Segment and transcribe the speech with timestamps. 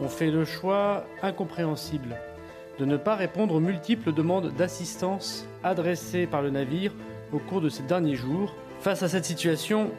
[0.00, 2.16] ont fait le choix incompréhensible
[2.78, 6.92] de ne pas répondre aux multiples demandes d'assistance adressées par le navire
[7.32, 8.54] au cours de ces derniers jours.
[8.80, 9.90] Face à cette situation,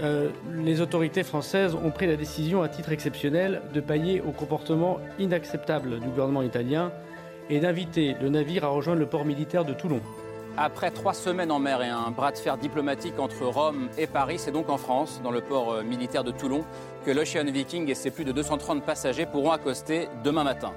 [0.00, 4.98] euh, les autorités françaises ont pris la décision à titre exceptionnel de payer au comportement
[5.18, 6.92] inacceptable du gouvernement italien
[7.48, 10.00] et d'inviter le navire à rejoindre le port militaire de Toulon.
[10.58, 14.38] Après trois semaines en mer et un bras de fer diplomatique entre Rome et Paris,
[14.38, 16.64] c'est donc en France, dans le port euh, militaire de Toulon,
[17.06, 20.72] que l'Ocean Viking et ses plus de 230 passagers pourront accoster demain matin.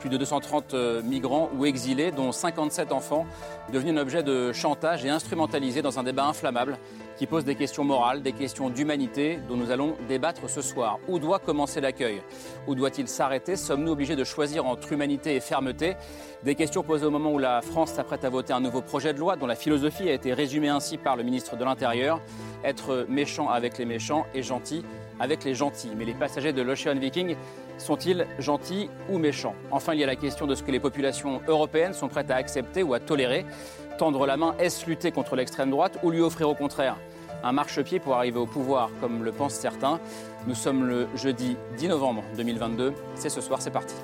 [0.00, 3.26] Plus de 230 euh, migrants ou exilés, dont 57 enfants,
[3.70, 6.78] devenus un objet de chantage et instrumentalisés dans un débat inflammable
[7.18, 10.98] qui pose des questions morales, des questions d'humanité dont nous allons débattre ce soir.
[11.06, 12.22] Où doit commencer l'accueil?
[12.66, 13.54] Où doit-il s'arrêter?
[13.54, 15.96] Sommes-nous obligés de choisir entre humanité et fermeté?
[16.44, 19.18] Des questions posées au moment où la France s'apprête à voter un nouveau projet de
[19.18, 22.22] loi dont la philosophie a été résumée ainsi par le ministre de l'Intérieur.
[22.64, 24.82] Être méchant avec les méchants et gentil
[25.20, 25.92] avec les gentils.
[25.96, 27.36] Mais les passagers de l'Ocean Viking
[27.78, 29.54] sont-ils gentils ou méchants?
[29.70, 32.36] Enfin, il y a la question de ce que les populations européennes sont prêtes à
[32.36, 33.44] accepter ou à tolérer.
[33.98, 36.96] Tendre la main, est-ce lutter contre l'extrême droite ou lui offrir au contraire
[37.44, 40.00] un marchepied pour arriver au pouvoir, comme le pensent certains
[40.46, 42.94] Nous sommes le jeudi 10 novembre 2022.
[43.14, 43.94] C'est ce soir, c'est parti.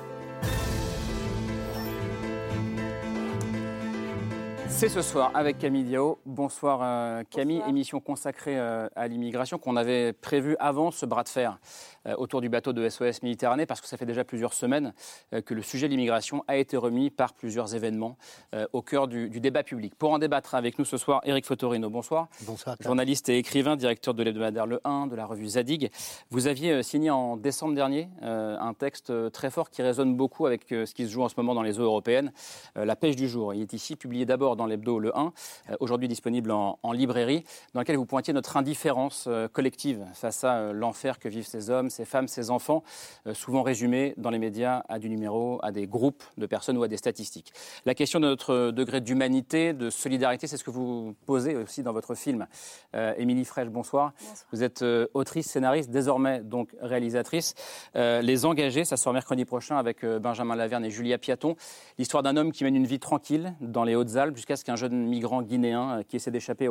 [4.81, 6.17] C'est ce soir avec Camille Diao.
[6.25, 11.29] Bonsoir euh, Camille, émission consacrée euh, à l'immigration qu'on avait prévue avant ce bras de
[11.29, 11.59] fer.
[12.07, 14.93] Euh, autour du bateau de SOS Méditerranée, parce que ça fait déjà plusieurs semaines
[15.33, 18.17] euh, que le sujet de l'immigration a été remis par plusieurs événements
[18.55, 19.93] euh, au cœur du, débat public.
[19.95, 22.27] Pour en débattre avec nous ce soir, Éric Fotorino, bonsoir.
[22.41, 22.75] Bonsoir.
[22.79, 25.91] Journaliste et écrivain, directeur de l'hebdomadaire Le 1, de la revue Zadig.
[26.31, 30.93] Vous aviez signé en décembre dernier un texte très fort qui résonne beaucoup avec ce
[30.93, 32.31] qui se joue en ce moment dans les eaux européennes,
[32.75, 33.53] La pêche du jour.
[33.53, 35.33] Il est ici publié d'abord dans l'hebdo Le 1,
[35.79, 41.19] aujourd'hui disponible en, en, librairie, dans lequel vous pointiez notre indifférence collective face à l'enfer
[41.19, 42.83] que vivent ces hommes, ces femmes, ces enfants,
[43.27, 46.83] euh, souvent résumés dans les médias à du numéro, à des groupes de personnes ou
[46.83, 47.53] à des statistiques.
[47.85, 51.93] La question de notre degré d'humanité, de solidarité, c'est ce que vous posez aussi dans
[51.93, 52.47] votre film.
[52.95, 54.13] Euh, Émilie Fraîche, bonsoir.
[54.51, 57.53] Vous êtes euh, autrice, scénariste, désormais donc réalisatrice.
[57.93, 61.55] Les Engagés, ça sort mercredi prochain avec Benjamin Laverne et Julia Piaton.
[61.97, 65.05] L'histoire d'un homme qui mène une vie tranquille dans les Hautes-Alpes jusqu'à ce qu'un jeune
[65.05, 66.67] migrant guinéen qui essaie d'échapper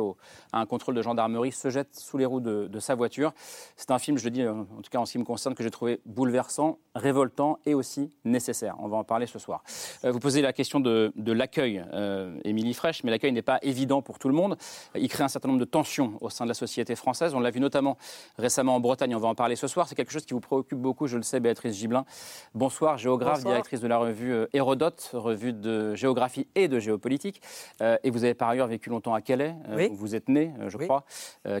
[0.51, 3.33] à un contrôle de gendarmerie se jette sous les roues de, de sa voiture.
[3.75, 5.63] C'est un film, je le dis en tout cas en ce qui me concerne, que
[5.63, 8.75] j'ai trouvé bouleversant, révoltant et aussi nécessaire.
[8.79, 9.61] On va en parler ce soir.
[10.05, 14.01] Euh, vous posez la question de, l'accueil, euh, Émilie Fraîche, mais l'accueil n'est pas évident
[14.01, 14.55] pour tout le monde.
[14.95, 17.33] Il crée un certain nombre de tensions au sein de la société française.
[17.35, 17.97] On l'a vu notamment
[18.37, 19.89] récemment en Bretagne, on va en parler ce soir.
[19.89, 22.05] C'est quelque chose qui vous préoccupe beaucoup, je le sais, Béatrice Gibelin.
[22.53, 27.41] Bonsoir, géographe, directrice de la revue euh, Hérodote, revue de géographie et de géopolitique.
[27.81, 29.55] et vous avez par ailleurs vécu longtemps à Calais,
[29.89, 31.03] où vous êtes né, je crois.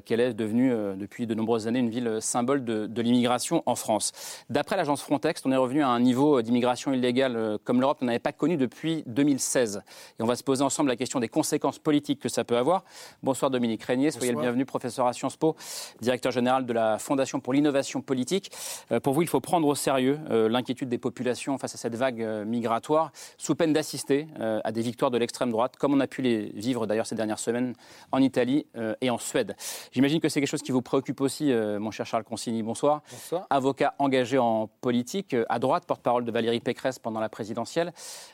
[0.05, 4.11] Calais est devenue depuis de nombreuses années une ville symbole de, de l'immigration en France.
[4.49, 8.19] D'après l'agence Frontex, on est revenu à un niveau d'immigration illégale euh, comme l'Europe n'avait
[8.19, 9.81] pas connu depuis 2016.
[10.19, 12.83] Et on va se poser ensemble la question des conséquences politiques que ça peut avoir.
[13.23, 15.55] Bonsoir Dominique Régnier, soyez le bienvenu, professeur à Sciences Po,
[16.01, 18.51] directeur général de la Fondation pour l'innovation politique.
[18.91, 21.95] Euh, pour vous, il faut prendre au sérieux euh, l'inquiétude des populations face à cette
[21.95, 26.21] vague migratoire, sous peine d'assister à des victoires de l'extrême droite, comme on a pu
[26.21, 27.73] les vivre d'ailleurs ces dernières semaines
[28.11, 28.65] en Italie
[29.01, 29.55] et en Suède.
[29.91, 32.63] J'imagine que c'est quelque chose qui vous préoccupe aussi, mon cher Charles Consigny.
[32.63, 33.01] Bonsoir.
[33.11, 37.93] Bonsoir avocat engagé en politique, euh, à droite, porte-parole de Valérie Pécresse pendant la présidentielle,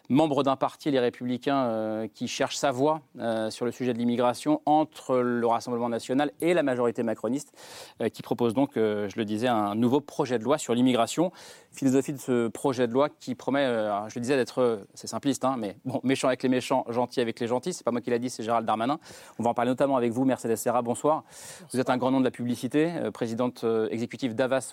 [0.09, 3.97] membre d'un parti, les Républicains, euh, qui cherche sa voie euh, sur le sujet de
[3.97, 7.53] l'immigration entre le Rassemblement national et la majorité macroniste,
[8.13, 11.31] qui propose donc, je le disais, un nouveau projet de loi sur l'immigration.
[11.71, 13.65] Philosophie de ce projet de loi qui promet,
[14.07, 17.39] je le disais, d'être, c'est simpliste, hein, mais bon, méchant avec les méchants, gentil avec
[17.39, 17.73] les gentils.
[17.73, 18.99] C'est pas moi qui l'a dit, c'est Gérald Darmanin.
[19.39, 20.81] On va en parler notamment avec vous, Mercedes Serra.
[20.81, 21.23] Bonsoir.
[21.71, 24.71] Vous êtes un grand nom de la publicité, présidente exécutive d'Avas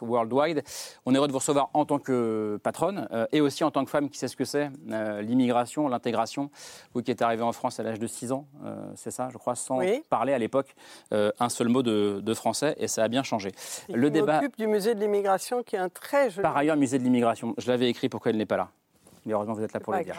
[1.06, 3.84] On est heureux de vous recevoir en tant que patronne euh, et aussi en tant
[3.84, 6.50] que femme qui sait ce que c'est euh, l'immigration, l'intégration.
[6.94, 9.38] Vous qui êtes arrivée en France à l'âge de 6 ans, euh, c'est ça, je
[9.38, 10.74] crois, sans parler à l'époque
[11.12, 13.52] un seul mot de, français et ça a bien changé.
[13.88, 16.42] le débat du musée de l'immigration qui est un très joli.
[16.42, 18.70] Par ailleurs, musée de l'immigration, je l'avais écrit pourquoi elle n'est pas là.
[19.24, 20.16] Mais heureusement, vous êtes là pour le dire.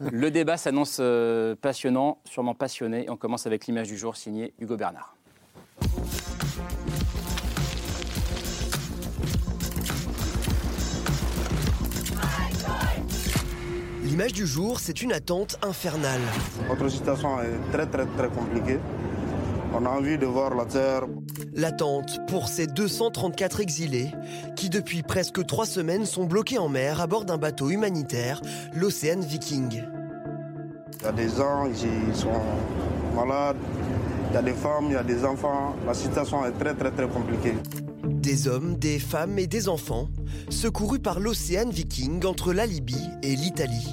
[0.00, 1.00] le débat s'annonce
[1.60, 3.06] passionnant, sûrement passionné.
[3.10, 5.16] on commence avec l'image du jour signée Hugo Bernard.
[14.16, 16.22] L'image du jour, c'est une attente infernale.
[16.70, 18.78] Notre situation est très très très compliquée.
[19.74, 21.02] On a envie de voir la terre.
[21.52, 24.10] L'attente pour ces 234 exilés
[24.56, 28.40] qui depuis presque trois semaines sont bloqués en mer à bord d'un bateau humanitaire,
[28.74, 29.84] l'Océan Viking.
[31.00, 32.40] Il y a des gens qui sont
[33.14, 33.58] malades,
[34.30, 35.76] il y a des femmes, il y a des enfants.
[35.86, 37.56] La situation est très très très compliquée.
[38.02, 40.08] Des hommes, des femmes et des enfants
[40.48, 43.86] secourus par l'Océan Viking entre la Libye et l'Italie.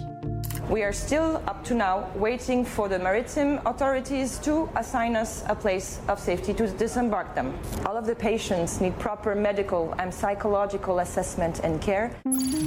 [0.69, 5.55] We are still, up to now, waiting for the maritime authorities to assign us a
[5.55, 7.53] place of safety to disembark them.
[7.85, 12.11] All of the patients need proper medical and psychological assessment and care.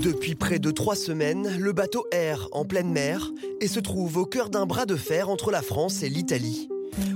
[0.02, 4.26] Depuis près de trois semaines, le bateau erre en pleine mer et se trouve au
[4.26, 6.68] cœur d'un bras de fer entre la France et l'Italie.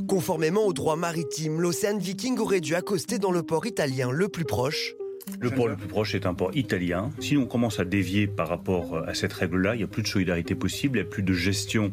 [0.09, 4.45] Conformément au droit maritime, l'Océan Viking aurait dû accoster dans le port italien le plus
[4.45, 4.95] proche,
[5.39, 7.11] le port le plus proche est un port italien.
[7.21, 10.09] Si on commence à dévier par rapport à cette règle-là, il n'y a plus de
[10.09, 11.93] solidarité possible, il n'y a plus de gestion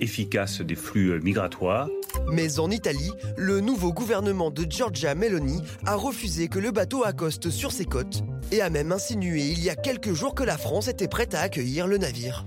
[0.00, 1.88] efficace des flux euh, migratoires.
[2.32, 7.50] Mais en Italie, le nouveau gouvernement de Giorgia Meloni a refusé que le bateau accoste
[7.50, 10.88] sur ses côtes et a même insinué il y a quelques jours que la France
[10.88, 12.46] était prête à accueillir le navire.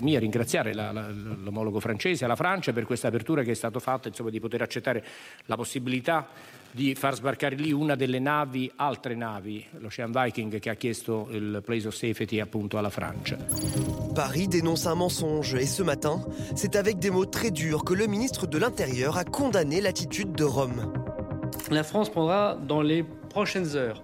[0.00, 4.08] mia ringraziare la, la, l'omologo francese, la Francia per questa apertura che è stata fatta,
[4.08, 5.04] insomma, di poter accettare
[5.46, 6.26] la possibilità
[6.72, 11.60] di far sbarcare lì una delle navi, altre navi, l'Ocean Viking che ha chiesto il
[11.64, 13.36] place of safety appunto alla Francia.
[14.14, 16.24] Paris dénonce un mensonge et ce matin,
[16.54, 20.44] c'est avec des mots très durs que le ministre de l'Intérieur a condamné l'attitude de
[20.44, 20.92] Rome.
[21.70, 24.02] La France prendra dans les prochaines heures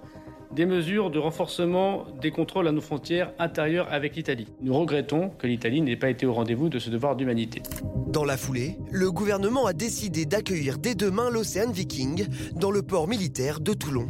[0.54, 4.46] des mesures de renforcement des contrôles à nos frontières intérieures avec l'Italie.
[4.62, 7.62] Nous regrettons que l'Italie n'ait pas été au rendez-vous de ce devoir d'humanité.
[8.06, 13.08] Dans la foulée, le gouvernement a décidé d'accueillir dès demain l'Océan Viking dans le port
[13.08, 14.06] militaire de Toulon.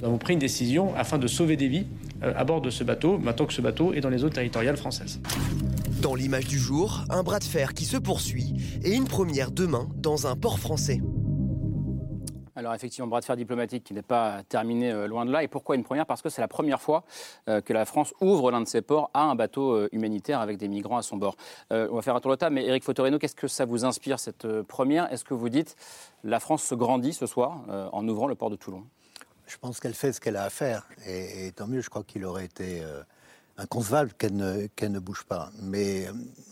[0.00, 1.86] Nous avons pris une décision afin de sauver des vies
[2.22, 4.76] euh, à bord de ce bateau, maintenant que ce bateau est dans les eaux territoriales
[4.76, 5.20] françaises.
[6.02, 8.54] Dans l'image du jour, un bras de fer qui se poursuit
[8.84, 11.00] et une première demain dans un port français.
[12.58, 15.44] Alors effectivement, bras de fer diplomatique qui n'est pas terminé euh, loin de là.
[15.44, 16.06] Et pourquoi une première?
[16.06, 17.04] Parce que c'est la première fois
[17.48, 20.56] euh, que la France ouvre l'un de ses ports à un bateau euh, humanitaire avec
[20.56, 21.36] des migrants à son bord.
[21.70, 24.18] on va faire un tour de table, mais Eric Fotorino, qu'est-ce que ça vous inspire
[24.18, 25.12] cette première?
[25.12, 25.76] Est-ce que vous dites
[26.24, 27.60] la France se grandit ce soir
[27.92, 28.82] en ouvrant le port de Toulon?
[29.46, 30.88] Je pense qu'elle fait ce qu'elle a à faire.
[31.06, 32.82] Et, tant mieux, je crois qu'il aurait été
[33.56, 35.50] inconcevable qu'elle ne bouge pas.
[35.62, 36.06] Mais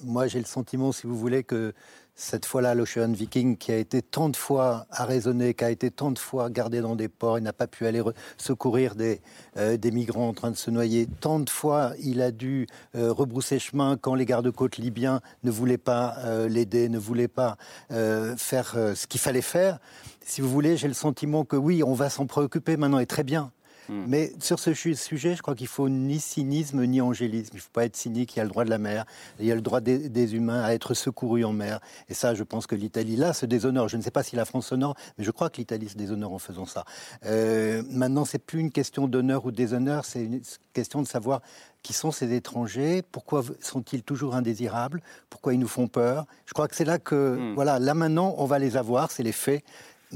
[0.04, 1.74] moi, j'ai le sentiment, si vous voulez, que
[2.18, 6.10] cette fois-là, l'Ocean Viking, qui a été tant de fois arraisonné, qui a été tant
[6.10, 8.02] de fois gardé dans des ports, il n'a pas pu aller
[8.38, 9.20] secourir des,
[9.58, 11.06] euh, des, migrants en train de se noyer.
[11.20, 15.76] Tant de fois, il a dû euh, rebrousser chemin quand les gardes-côtes libyens ne voulaient
[15.76, 17.58] pas euh, l'aider, ne voulaient pas
[17.90, 19.78] faire ce qu'il fallait faire.
[20.24, 23.24] Si vous voulez, j'ai le sentiment que oui, on va s'en préoccuper maintenant, et très
[23.24, 23.52] bien.
[23.88, 24.04] Hmm.
[24.06, 27.50] Mais sur ce sujet, je crois qu'il faut ni cynisme ni angélisme.
[27.52, 28.34] Il ne faut pas être cynique.
[28.36, 29.04] Il y a le droit de la mer,
[29.38, 31.80] il y a le droit des, humains à être secourus en mer.
[32.08, 33.88] Et ça, je pense que l'Italie, là, se déshonore.
[33.88, 36.32] Je ne sais pas si la France s'honore, mais je crois que l'Italie se déshonore
[36.32, 36.84] en faisant ça.
[37.24, 40.40] Euh, maintenant, c'est plus une question d'honneur ou de déshonneur, c'est une
[40.72, 41.42] question de savoir
[41.82, 45.00] qui sont ces étrangers, pourquoi sont-ils toujours indésirables,
[45.30, 46.26] pourquoi ils nous font peur.
[46.44, 47.54] Je crois que c'est là que, hmm.
[47.54, 49.62] voilà, là maintenant, on va les avoir, c'est les faits.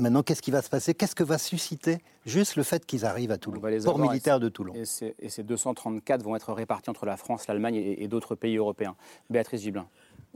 [0.00, 0.94] Maintenant, qu'est-ce qui va se passer?
[0.94, 4.73] Qu'est-ce que va susciter juste le fait qu'ils arrivent à Toulon, port militaire de Toulon?
[4.75, 8.97] et ces, 234 vont être répartis entre la France, l'Allemagne et, et d'autres pays européens.
[9.28, 9.87] Béatrice Giblin.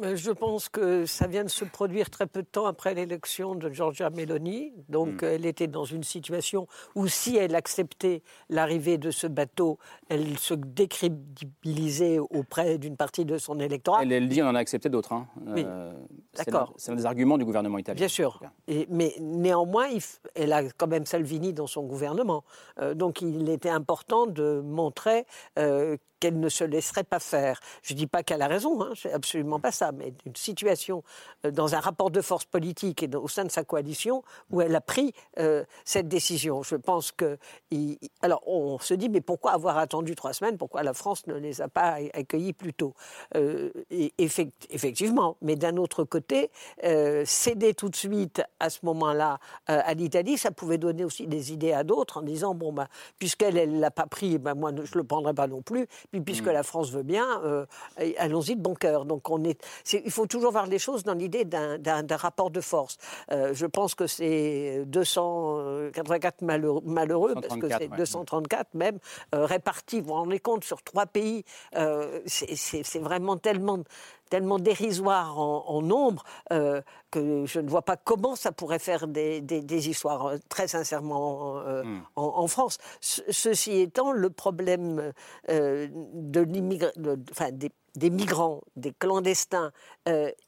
[0.03, 3.71] Je pense que ça vient de se produire très peu de temps après l'élection de
[3.71, 4.73] Giorgia Meloni.
[4.89, 5.27] Donc hmm.
[5.27, 10.55] elle était dans une situation où si elle acceptait l'arrivée de ce bateau, elle se
[10.55, 14.03] décrédibilisait auprès d'une partie de son électorat.
[14.03, 15.13] Elle, elle dit on en a accepté d'autres.
[15.13, 15.27] Hein.
[15.49, 15.93] Euh,
[16.37, 16.75] D'accord.
[16.77, 17.99] C'est un des arguments du gouvernement italien.
[17.99, 18.41] Bien sûr.
[18.67, 19.87] Et, mais néanmoins,
[20.35, 22.45] elle a quand même Salvini dans son gouvernement.
[22.81, 25.27] Euh, donc il était important de montrer
[25.59, 27.61] euh, qu'elle ne se laisserait pas faire.
[27.83, 31.03] Je ne dis pas qu'elle a raison, hein, c'est absolument pas ça, mais une situation
[31.45, 34.75] euh, dans un rapport de force politique et au sein de sa coalition où elle
[34.75, 36.63] a pris euh, cette décision.
[36.63, 37.37] Je pense que.
[38.23, 40.57] alors, on se dit, mais pourquoi avoir attendu trois semaines?
[40.57, 42.95] Pourquoi la France ne les a pas accueillis plus tôt?
[43.35, 43.71] Euh,
[44.71, 46.51] Effectivement, mais d'un autre côté,
[47.25, 51.73] céder tout de suite à ce moment-là à l'Italie, ça pouvait donner aussi des idées
[51.73, 52.89] à d'autres en disant, bon, bah,
[53.19, 55.87] puisqu'elle ne l'a pas pris, ben, moi, je ne le prendrai pas non plus
[56.21, 56.53] puisque mm.
[56.53, 57.67] la France veut bien, euh,
[58.19, 59.05] allons-y de bon cœur.
[59.05, 59.61] Donc on est,
[59.93, 62.99] il faut toujours voir les choses dans l'idée d'un rapport de force.
[63.31, 68.99] Euh, je pense que c'est 284 malheureux, malheureux parce que c'est 234 même
[69.33, 70.01] répartis.
[70.01, 71.45] Vous vous rendez compte sur trois pays,
[72.27, 73.79] c'est vraiment tellement
[74.35, 79.89] tellement dérisoire en, nombre euh, que je ne vois pas comment ça pourrait faire des,
[79.89, 82.01] histoires, euh, très sincèrement, hmm.
[82.17, 82.79] en, France.
[83.01, 85.13] ceci étant, le problème
[85.49, 89.71] de enfin, des, migrants, des clandestins,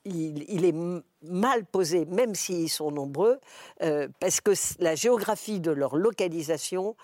[0.04, 0.74] il, est
[1.22, 3.38] mal posé, même s'ils sont nombreux,
[4.18, 4.50] parce que
[4.80, 6.96] la géographie de leur localisation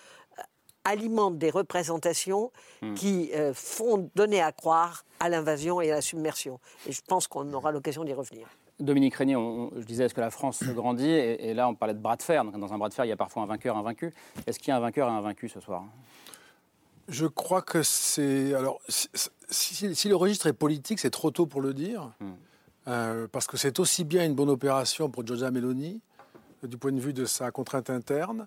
[0.85, 2.51] alimente des représentations
[2.83, 2.95] hmm.
[2.95, 6.59] qui euh, font donner à croire à l'invasion et à la submersion.
[6.87, 8.49] Et je pense qu'on aura l'occasion d'y revenir.
[8.81, 9.37] Dominique Régnier,
[9.77, 12.45] je disais, est-ce que la France grandit et, là, on parlait de bras de fer.
[12.45, 14.13] Donc, dans un bras de fer, il y a parfois un vainqueur, un vaincu.
[14.47, 15.85] Est-ce qu'il y a un vainqueur et un vaincu ce soir?
[17.09, 18.55] Je crois que c'est.
[18.55, 22.11] Alors, si, le registre est politique, c'est trop tôt pour le dire.
[22.21, 22.33] Hmm.
[22.89, 26.01] Euh, parce que c'est aussi bien une bonne opération pour Giorgia Meloni,
[26.65, 28.47] du point de vue de sa contrainte interne,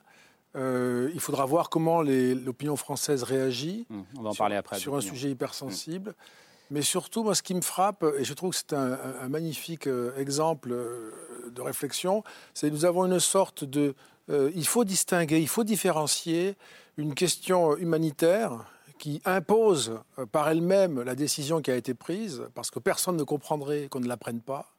[0.56, 4.80] euh, il faudra voir comment l'opinion française réagit mmh, on va en sur, parler après,
[4.80, 6.12] sur un sujet hypersensible.
[6.12, 6.72] Mmh.
[6.72, 10.18] Mais surtout, moi, ce qui me frappe, et je trouve que c'est un, magnifique euh,
[10.18, 11.12] exemple euh,
[11.52, 13.94] de réflexion, c'est que nous avons une sorte de...
[14.30, 16.56] il faut distinguer, il faut différencier
[16.98, 18.66] une question humanitaire
[18.98, 20.00] qui impose
[20.32, 24.08] par elle-même la décision qui a été prise, parce que personne ne comprendrait qu'on ne
[24.08, 24.72] la prenne pas,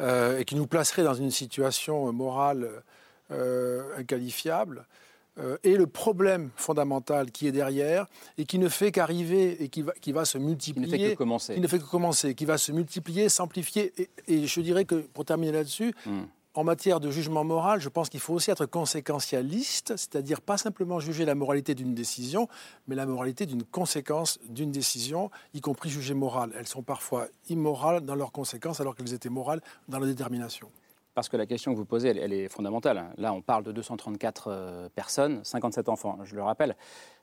[0.00, 2.82] et qui nous placerait dans une situation morale
[3.30, 4.86] inqualifiable,
[5.40, 8.06] euh, et le problème fondamental qui est derrière
[8.38, 10.86] et qui ne fait qu'arriver et qui va, qui va se multiplier.
[10.86, 11.54] Qui ne fait que commencer.
[11.54, 13.92] Qui ne fait que commencer, qui va se multiplier, s'amplifier.
[14.28, 16.22] Et, je dirais que, pour terminer là-dessus, hmm.
[16.54, 21.00] en matière de jugement moral, je pense qu'il faut aussi être conséquentialiste, c'est-à-dire pas simplement
[21.00, 22.46] juger la moralité d'une décision,
[22.86, 26.52] mais la moralité d'une conséquence d'une décision, y compris jugée morale.
[26.56, 30.70] Elles sont parfois immorales dans leurs conséquences alors qu'elles étaient morales dans leur détermination
[31.14, 33.12] parce que la question que vous posez, elle, est fondamentale.
[33.16, 36.76] Là, on parle de 234 euh, personnes, 57 enfants, je le rappelle.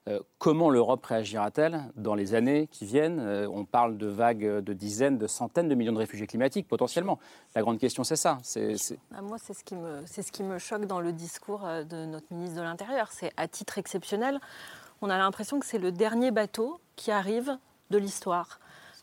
[0.08, 3.20] Euh, comment l'Europe réagira-t-elle dans les années qui viennent?
[3.20, 7.20] Euh, On parle de vagues de dizaines, de centaines de millions de réfugiés climatiques, potentiellement.
[7.54, 8.40] La grande question, c'est ça.
[9.14, 12.06] Ah, moi, c'est ce, qui me, c'est ce qui me choque dans le discours de
[12.06, 13.12] notre ministre de l'Intérieur.
[13.12, 14.40] C'est à titre exceptionnel,
[15.02, 17.58] on a l'impression que c'est le dernier bateau qui arrive
[17.90, 18.61] de l'histoire.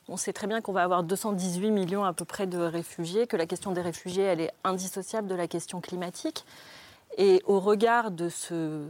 [0.08, 3.36] On sait très bien qu'on va avoir 218 millions à peu près de réfugiés, que
[3.36, 6.46] la question des réfugiés, elle est indissociable de la question climatique.
[7.18, 8.86] Et au regard de, ce,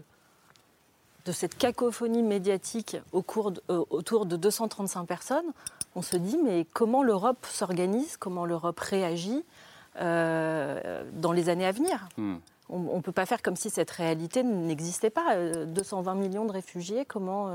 [1.24, 5.52] de cette cacophonie médiatique au cours euh, autour de 235 personnes,
[5.96, 9.44] on se dit mais comment l'Europe s'organise, comment l'Europe réagit
[10.00, 12.08] euh, dans les années à venir?
[12.16, 12.36] Hmm.
[12.70, 15.36] On ne peut pas faire comme si cette réalité n'existait pas.
[15.64, 17.48] 220 euh, millions de réfugiés, comment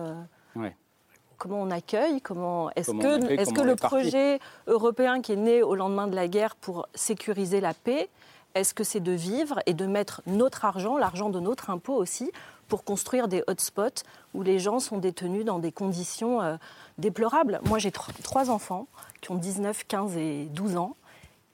[1.43, 5.75] comment on accueille, comment est-ce que, est que le projet européen qui est né au
[5.75, 8.09] lendemain de la guerre pour sécuriser la paix,
[8.55, 12.31] est-ce que c'est de vivre et de mettre notre argent, l'argent de notre impôt aussi,
[12.69, 16.55] pour construire des hotspots où les gens sont détenus dans des conditions euh,
[16.97, 17.59] déplorables?
[17.65, 18.87] Moi, j'ai trois enfants
[19.19, 20.95] qui ont 19, 15 et 12 ans.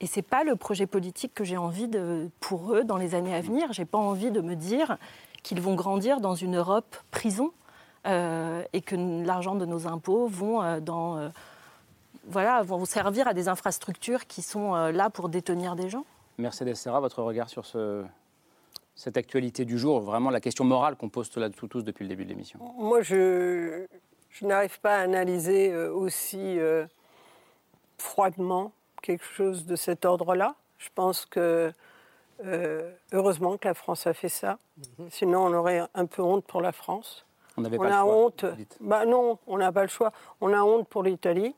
[0.00, 3.16] Et ce n'est pas le projet politique que j'ai envie de, pour eux dans les
[3.16, 3.72] années à venir.
[3.72, 4.98] Je n'ai pas envie de me dire
[5.42, 7.50] qu'ils vont grandir dans une Europe prison
[8.04, 11.28] et que l'argent de nos impôts vont, euh, dans, euh,
[12.24, 16.04] voilà, vont servir à des infrastructures qui sont là pour détenir des gens.
[16.38, 18.04] Mercedes Serra, votre regard sur ce,
[18.94, 22.24] cette actualité du jour, vraiment la question morale qu'on pose là tous depuis le début
[22.24, 23.86] de l'émission Moi, je,
[24.30, 26.58] je n'arrive pas à analyser aussi
[27.98, 30.54] froidement quelque chose de cet ordre-là.
[30.78, 31.72] Je pense que
[33.12, 34.58] heureusement que la France a fait ça.
[34.98, 35.08] Mhm.
[35.10, 37.26] Sinon, on aurait un peu honte pour la France.
[37.66, 38.44] On pas a honte.
[38.80, 40.12] Bah non, on n'a pas le choix.
[40.40, 41.54] On a honte pour l'Italie.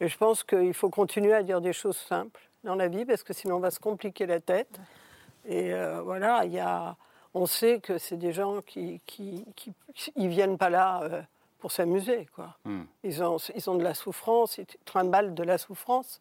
[0.00, 3.22] Et je pense qu'il faut continuer à dire des choses simples dans la vie parce
[3.22, 4.80] que sinon on va se compliquer la tête.
[5.46, 6.96] Et euh, voilà, il y a,
[7.34, 9.44] on sait que c'est des gens qui, qui,
[10.16, 11.22] ils viennent pas là euh,
[11.58, 12.56] pour s'amuser, quoi.
[12.64, 12.82] Hmm.
[13.02, 16.20] Ils ont, ils ont de la souffrance, ils trimballent de la souffrance,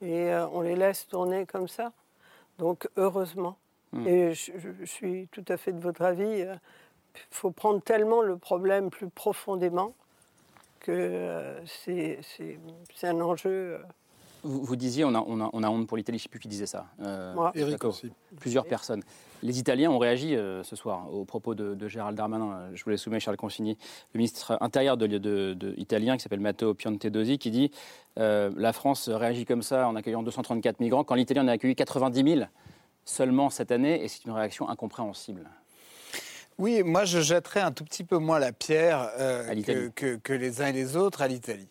[0.00, 1.92] et euh, on les laisse tourner comme ça.
[2.58, 3.56] Donc heureusement.
[3.92, 4.06] Hmm.
[4.06, 6.44] Et je, je, suis tout à fait de votre avis
[7.30, 9.94] faut prendre tellement le problème plus profondément
[10.82, 13.50] que euh, c'est un enjeu.
[13.50, 13.78] Euh.
[14.44, 16.40] Vous, disiez, on a, on, a, on a, honte pour l'Italie, je ne sais plus
[16.40, 16.86] qui disait ça.
[17.00, 17.52] Euh, Moi.
[17.54, 18.10] Eric aussi.
[18.40, 19.04] Plusieurs personnes.
[19.44, 22.70] Les Italiens ont réagi ce soir au propos de, Gérald Darmanin.
[22.74, 23.78] Je voulais soumettre Charles Consigny,
[24.14, 27.70] le ministre intérieur de, de, italien qui s'appelle Matteo Piantedosi, qui dit
[28.16, 32.34] La France réagit comme ça en accueillant 234 migrants quand l'Italie en a accueilli 90
[32.34, 32.46] 000
[33.04, 35.48] seulement cette année et c'est une réaction incompréhensible.
[36.58, 39.54] Oui, moi je jetterais un tout petit peu moins la pierre euh,
[39.94, 41.68] que, les uns et les autres à l'Italie.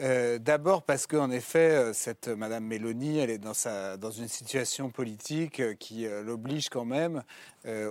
[0.00, 4.28] Euh, d'abord parce qu'en effet, euh, cette Madame Mélanie, elle est dans, sa, dans une
[4.28, 7.22] situation politique qui l'oblige quand même,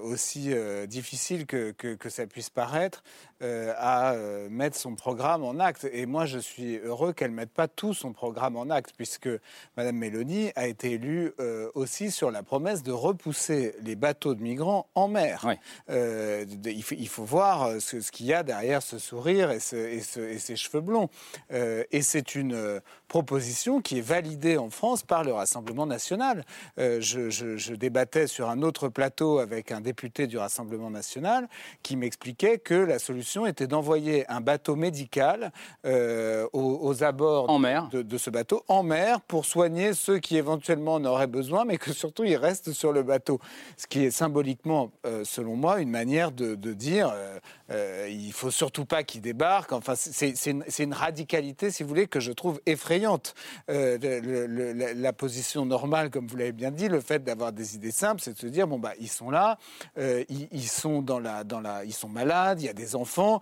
[0.02, 0.54] aussi
[0.88, 3.04] difficile que, que, ça puisse paraître,
[3.42, 5.88] euh, à euh, mettre son programme en acte.
[5.94, 9.30] Et moi, je suis heureux qu'elle ne mette pas tout son programme en acte, puisque
[9.78, 14.42] Mme Mélanie a été élue euh, aussi sur la promesse de repousser les bateaux de
[14.42, 15.46] migrants en mer.
[15.88, 19.78] il, faut, il, faut, voir ce, ce qu'il y a derrière ce sourire et, ce,
[19.78, 21.10] et, ce, et ces cheveux blonds.
[21.50, 26.44] et c'est une proposition qui est validée en France par le Rassemblement national.
[26.78, 31.48] Je, je, je débattais sur un autre plateau avec un député du Rassemblement national
[31.84, 35.52] qui m'expliquait que la solution était d'envoyer un bateau médical
[35.86, 37.90] euh, aux, abords en mer.
[37.92, 41.94] De, ce bateau en mer pour soigner ceux qui éventuellement en auraient besoin, mais que
[41.94, 43.40] surtout ils restent sur le bateau.
[43.78, 47.14] Ce qui est symboliquement, euh, selon moi, une manière de, dire
[47.72, 49.74] euh, euh, il faut surtout pas qu'ils débarquent.
[49.74, 53.34] Enfin, c'est une, radicalité, si vous voulez, que je trouve effrayante.
[53.68, 58.22] Le, la, position normale, comme vous l'avez bien dit, le fait d'avoir des idées simples,
[58.22, 59.58] c'est de se dire bon bah ils sont là,
[59.98, 61.44] ils, ils, sont dans la,
[61.86, 63.42] ils sont malades, il y a des enfants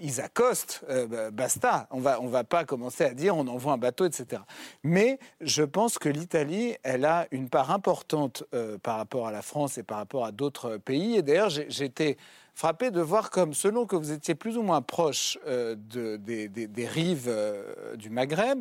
[0.00, 1.86] ils accostent, euh, bah, basta.
[1.90, 4.42] On va, on va pas commencer à dire on envoie un bateau, etc.
[4.82, 9.42] Mais je pense que l'Italie, elle a une part importante euh, par rapport à la
[9.42, 11.16] France et par rapport à d'autres pays.
[11.16, 12.16] Et d'ailleurs, j'étais
[12.54, 16.48] frappé de voir comme, selon que vous étiez plus ou moins proche euh, de, des,
[16.48, 17.34] des, rives
[17.96, 18.60] du Maghreb,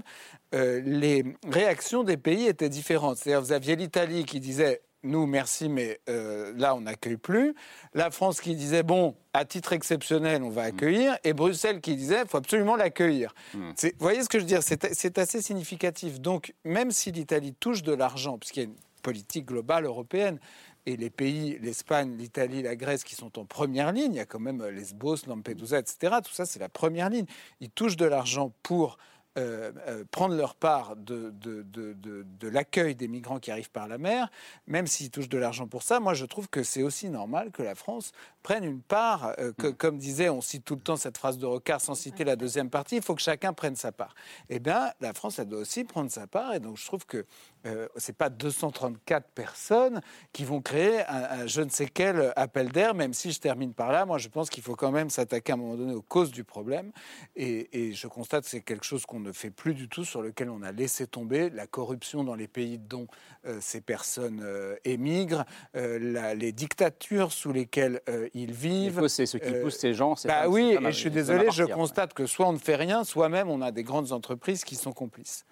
[0.51, 3.17] les réactions des pays étaient différentes.
[3.17, 7.55] C'est-à-dire, vous aviez l'Italie qui disait nous, merci, mais euh, là, on n'accueille plus.
[7.93, 11.17] La France qui disait, bon, à titre exceptionnel, on va accueillir.
[11.25, 13.35] Et Bruxelles qui disait, il faut absolument l'accueillir.
[13.53, 13.71] Hmm.
[13.81, 14.63] Vous voyez ce que je veux dire?
[14.63, 16.21] C'est assez significatif.
[16.21, 20.39] Donc, même si l'Italie touche de l'argent, puisqu'il y a une politique globale européenne,
[20.85, 24.25] et les pays, l'Espagne, l'Italie, la Grèce, qui sont en première ligne, il y a
[24.25, 26.17] quand même euh, Lesbos, Lampedusa, etc.
[26.23, 27.25] Tout ça, c'est la première ligne.
[27.61, 28.97] Ils touchent de l'argent pour
[29.35, 34.29] euh, euh, prendre leur part de, de, l'accueil des migrants qui arrivent par la mer,
[34.67, 37.63] même s'ils touchent de l'argent pour ça, moi je trouve que c'est aussi normal que
[37.63, 38.11] la France
[38.43, 39.73] prenne une part, euh, que, mm.
[39.75, 42.69] comme disait, on cite tout le temps cette phrase de Rocard sans citer la deuxième
[42.69, 44.13] partie, il faut que chacun prenne sa part.
[44.49, 47.25] Eh bien, la France, elle doit aussi prendre sa part, et donc je trouve que
[47.65, 50.01] euh, ce n'est pas 234 personnes
[50.33, 53.91] qui vont créer un, je ne sais quel appel d'air, même si je termine par
[53.91, 54.05] là.
[54.05, 56.43] Moi, je pense qu'il faut quand même s'attaquer à un moment donné aux causes du
[56.43, 56.91] problème.
[57.35, 60.49] Et, je constate que c'est quelque chose qu'on ne fait plus du tout, sur lequel
[60.49, 63.07] on a laissé tomber la corruption dans les pays dont
[63.45, 68.01] euh, ces personnes euh, émigrent, les dictatures sous lesquelles
[68.33, 69.07] ils vivent.
[69.07, 70.15] C'est ce qui pousse ces gens.
[70.25, 73.29] Bah oui, et je suis désolé, je constate que soit on ne fait rien, soit
[73.29, 75.45] même on a des grandes entreprises qui sont complices.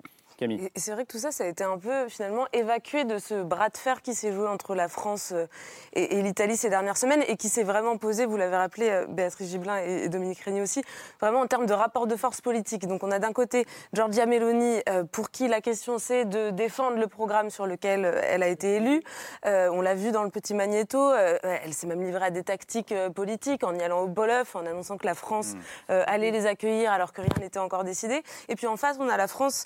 [0.75, 3.69] C'est vrai que tout ça, ça a été un peu finalement évacué de ce bras
[3.69, 5.45] de fer qui s'est joué entre la France euh,
[5.93, 9.49] et, l'Italie ces dernières semaines et qui s'est vraiment posé, vous l'avez rappelé, euh, Béatrice
[9.49, 10.83] Giblin et, Dominique Régnier aussi,
[11.19, 12.87] vraiment en termes de rapport de force politique.
[12.87, 16.97] Donc on a d'un côté Giorgia Meloni, euh, pour qui la question c'est de défendre
[16.97, 19.03] le programme sur lequel elle a été élue.
[19.43, 23.63] on l'a vu dans le petit magnéto, elle s'est même livrée à des tactiques politiques
[23.63, 25.53] en y allant au bol-œuf, en annonçant que la France
[25.89, 25.93] mm.
[26.07, 28.23] allait les accueillir alors que rien n'était encore décidé.
[28.49, 29.65] Et puis en face, on a la France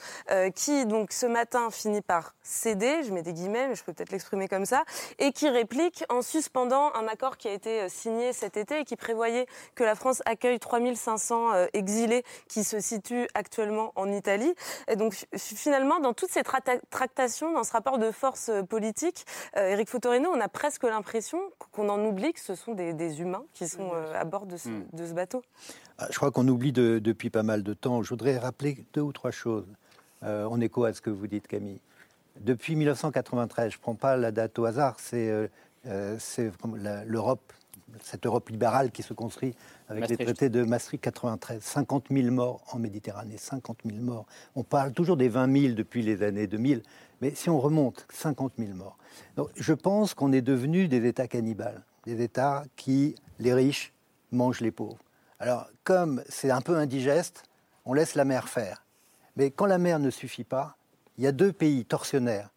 [0.55, 3.93] qui qui, donc, ce matin, finit par céder, je mets des guillemets, mais je peux
[3.93, 4.83] peut-être l'exprimer comme ça,
[5.19, 8.83] et qui réplique en suspendant un accord qui a été euh, signé cet été et
[8.83, 14.55] qui prévoyait que la France accueille 3500 euh, exilés qui se situent actuellement en Italie.
[14.87, 19.23] Et donc, finalement, dans toutes ces tractations, dans ce rapport de force euh, politique,
[19.55, 21.39] Eric Fotorino, on a presque l'impression
[21.71, 24.87] qu'on en oublie que ce sont des, humains qui sont à bord de ce, hmm.
[24.93, 25.43] de ce bateau.
[25.99, 28.01] Ah, je crois qu'on oublie depuis pas mal de temps.
[28.01, 29.67] Je voudrais rappeler deux ou trois choses.
[30.25, 31.79] Euh, en écho à ce que vous dites, Camille.
[32.39, 35.47] Depuis 1993, je ne prends pas la date au hasard, c'est euh,
[35.87, 36.17] euh,
[37.05, 37.53] l'Europe,
[38.01, 39.55] cette Europe libérale qui se construit
[39.87, 41.61] avec les traités de Maastricht 93.
[41.61, 44.25] 50 000 morts en Méditerranée, 50 000 morts.
[44.55, 46.81] On parle toujours des 20 000 depuis les années 2000,
[47.21, 48.97] mais si on remonte, 50 000 morts.
[49.37, 53.93] Donc, je pense qu'on est devenu des États cannibales, des États qui, les riches,
[54.31, 54.97] mangent les pauvres.
[55.39, 57.43] Alors, comme c'est un peu indigeste,
[57.85, 58.84] on laisse la mer faire.
[59.35, 60.77] Mais quand la mer ne suffit pas,
[61.17, 62.49] il y a deux pays torsionnaires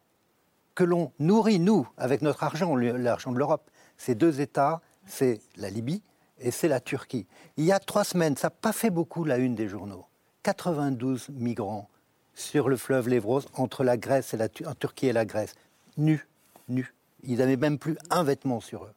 [0.75, 3.69] que l'on nourrit, nous, avec notre argent, l'argent de l'Europe.
[3.97, 6.03] Ces deux États, c'est la Libye
[6.39, 7.27] et c'est la Turquie.
[7.57, 10.07] Il y a trois semaines, ça n'a pas fait beaucoup la une des journaux.
[10.45, 11.89] 92 migrants
[12.35, 15.57] sur le fleuve Lévros entre la Grèce et la Turquie et la Grèce,
[15.97, 16.29] nus,
[16.69, 16.95] nus.
[17.25, 18.95] Ils n'avaient même plus un vêtement sur eux.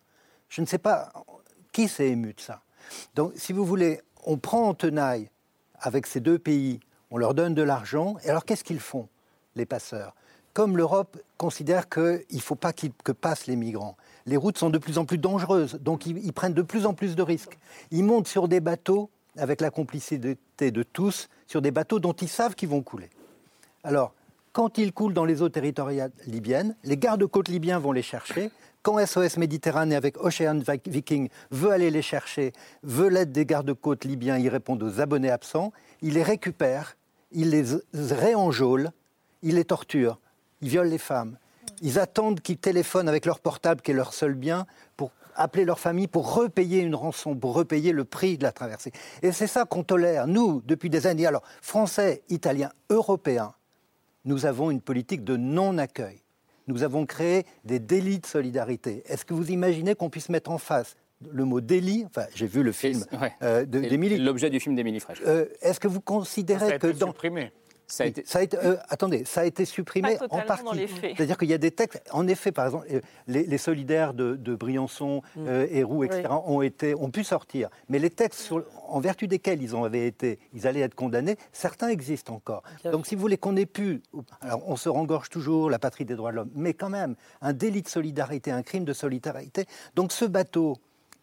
[0.50, 1.12] Je ne sais pas
[1.72, 2.62] qui s'est ému de ça.
[3.16, 5.30] Donc, si vous voulez, on prend en tenaille
[5.80, 6.80] avec ces deux pays
[7.12, 8.16] on leur donne de l'argent.
[8.24, 9.08] Et alors, qu'est-ce qu'ils font,
[9.56, 10.16] les passeurs?
[10.54, 13.96] Comme l'Europe considère qu'il ne faut pas que passent les migrants,
[14.26, 17.16] les routes sont de plus en plus dangereuses, donc ils, prennent de plus en plus
[17.16, 17.58] de risques.
[17.92, 20.38] Ils montent sur des bateaux, avec la complicité
[20.72, 23.10] de tous, sur des bateaux dont ils savent qu'ils vont couler.
[23.84, 24.14] Alors,
[24.52, 28.52] quand ils coulent dans les eaux territoriales libyennes, les gardes-côtes libyens vont les chercher
[28.84, 32.52] quand SOS Méditerranée avec Ocean Viking veut aller les chercher,
[32.84, 35.72] veut l'aide des gardes-côtes libyens, ils répondent aux abonnés absents,
[36.02, 36.98] ils les récupèrent,
[37.32, 37.64] ils les
[37.94, 38.92] réenjôlent,
[39.42, 40.20] ils les torturent,
[40.62, 41.38] ils violent les femmes.
[41.82, 44.68] Ils attendent qu'ils téléphonent avec leur portable, qui est leur seul bien,
[44.98, 48.92] pour appeler leur famille pour repayer une rançon, pour repayer le prix de la traversée.
[49.22, 51.26] Et c'est ça qu'on tolère, nous, depuis des années.
[51.26, 53.54] Alors, Français, Italiens, Européens,
[54.26, 56.22] nous avons une politique de non-accueil.
[56.68, 59.04] Nous avons créé des délits de solidarité.
[59.08, 60.96] Est-ce que vous imaginez qu'on puisse mettre en face
[61.30, 63.04] le mot délit, enfin j'ai vu le film
[63.42, 64.18] euh, d'Émilie.
[64.18, 65.22] L'objet du film d'Émilie Fraîche.
[65.26, 67.08] Euh, est-ce que vous considérez que dans...
[67.08, 67.52] Supprimé.
[67.92, 70.88] Ça a été, ça a été euh, attendez, ça a été supprimé en partie.
[71.02, 75.22] C'est-à-dire qu'il y a des textes, en effet, par exemple, euh, les, solidaires de, Briançon,
[75.36, 75.46] mm.
[75.46, 77.68] euh, Héroux, etc., ont, été, ont pu sortir.
[77.90, 78.54] Mais les textes
[78.88, 82.64] en vertu desquels ils, ont, avaient été, ils allaient être condamnés, certains existent encore.
[82.86, 84.02] Donc si vous voulez qu'on ait pu,
[84.40, 87.52] alors on se rengorge toujours, la patrie des droits de l'homme, mais quand même, un
[87.52, 89.66] délit de solidarité, un crime de solidarité.
[89.96, 90.78] Donc ce bateau,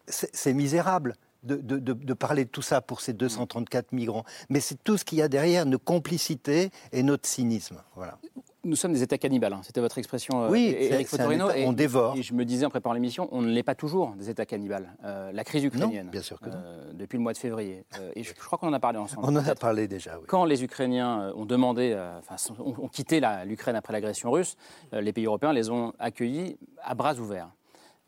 [0.09, 4.23] c'est misérable de, parler de tout ça pour ces 234 migrants.
[4.49, 7.81] Mais c'est tout ce qu'il y a derrière, nos complicités et notre cynisme.
[7.95, 8.17] Voilà.
[8.65, 9.61] Nous sommes des États cannibales, hein.
[9.63, 11.47] c'était votre expression, euh, oui, Eric Fotorino.
[11.65, 12.17] on dévore.
[12.17, 14.97] Et je me disais en préparant l'émission, on ne l'est pas toujours des États cannibales.
[15.05, 18.33] Euh, la crise ukrainienne, bien sûr que euh, depuis le mois de février, et je,
[18.33, 19.25] crois qu'on en a parlé ensemble.
[19.25, 20.25] On en a parlé déjà, oui.
[20.27, 24.57] Quand les Ukrainiens ont demandé, enfin, ont, quitté l'Ukraine après l'agression russe,
[24.91, 27.49] les pays européens les ont accueillis à bras ouverts.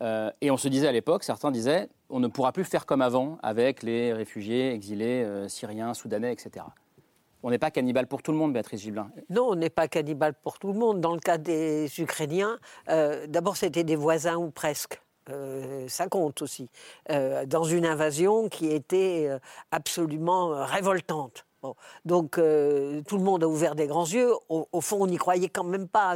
[0.02, 3.02] Euh, et on se disait à l'époque, certains disaient, on ne pourra plus faire comme
[3.02, 6.66] avant avec les réfugiés exilés euh, syriens, soudanais, etc.
[7.44, 9.10] On n'est pas cannibale pour tout le monde, Béatrice Gibelin.
[9.30, 11.00] Non, on n'est pas cannibale pour tout le monde.
[11.00, 15.00] Dans le cas des Ukrainiens, euh, d'abord c'était des voisins ou presque.
[15.88, 16.68] ça compte aussi.
[17.08, 19.28] dans une invasion qui était
[19.70, 21.46] absolument révoltante.
[22.04, 24.32] Donc euh, tout le monde a ouvert des grands yeux.
[24.48, 26.14] Au, fond, on n'y croyait quand même pas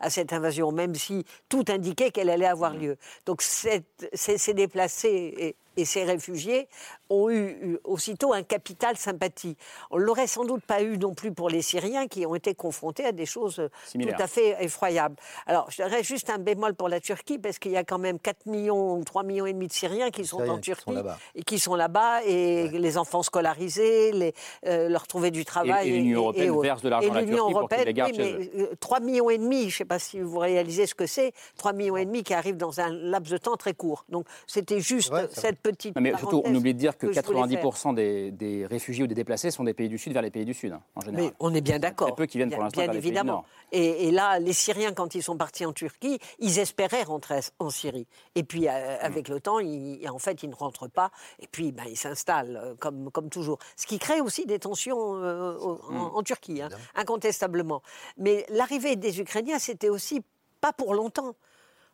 [0.00, 2.96] à cette, invasion, même si tout indiquait qu'elle allait avoir lieu.
[3.26, 6.68] Donc c'est déplacé et ces réfugiés
[7.10, 9.56] ont eu aussitôt un capital sympathie.
[9.90, 12.54] On ne l'aurait sans doute pas eu non plus pour les Syriens qui ont été
[12.54, 15.16] confrontés à des choses tout à fait effroyables.
[15.46, 18.18] Alors, je dirais juste un bémol pour la Turquie, parce qu'il y a quand même
[18.18, 20.94] 4 millions ou 3 millions et demi de Syriens qui sont en Turquie
[21.34, 24.34] et qui sont là-bas, et les enfants scolarisés, les,
[24.66, 25.88] euh, leur trouver du travail.
[25.88, 28.98] Et, l'Union européenne verse de l'argent à la Turquie pour qu'ils les gardent mais, 3
[28.98, 31.72] euh, millions et demi, je ne sais pas si vous réalisez ce que c'est, 3
[31.72, 34.04] millions et demi qui arrivent dans un laps de temps très court.
[34.08, 35.98] Donc, c'était juste cette petite.
[35.98, 39.74] mais surtout, on oublie de dire que, 90% des, réfugiés ou des déplacés sont des
[39.74, 41.26] pays du Sud vers les pays du Sud, hein, en général.
[41.26, 42.14] Mais on est bien d'accord.
[42.14, 43.44] peu qui viennent pour l'instant vers évidemment.
[43.72, 44.06] les pays du Nord.
[44.06, 48.06] Et, là, les Syriens, quand ils sont partis en Turquie, ils espéraient rentrer en Syrie.
[48.34, 51.10] Et puis, euh, avec le temps, en fait, ils ne rentrent pas.
[51.40, 53.58] Et puis, ben, ils s'installent, euh, comme, comme toujours.
[53.76, 56.24] Ce qui crée aussi des tensions euh, en, mm.
[56.24, 57.82] Turquie, hein, incontestablement.
[58.18, 60.22] Mais l'arrivée des Ukrainiens, c'était aussi
[60.60, 61.34] pas pour longtemps.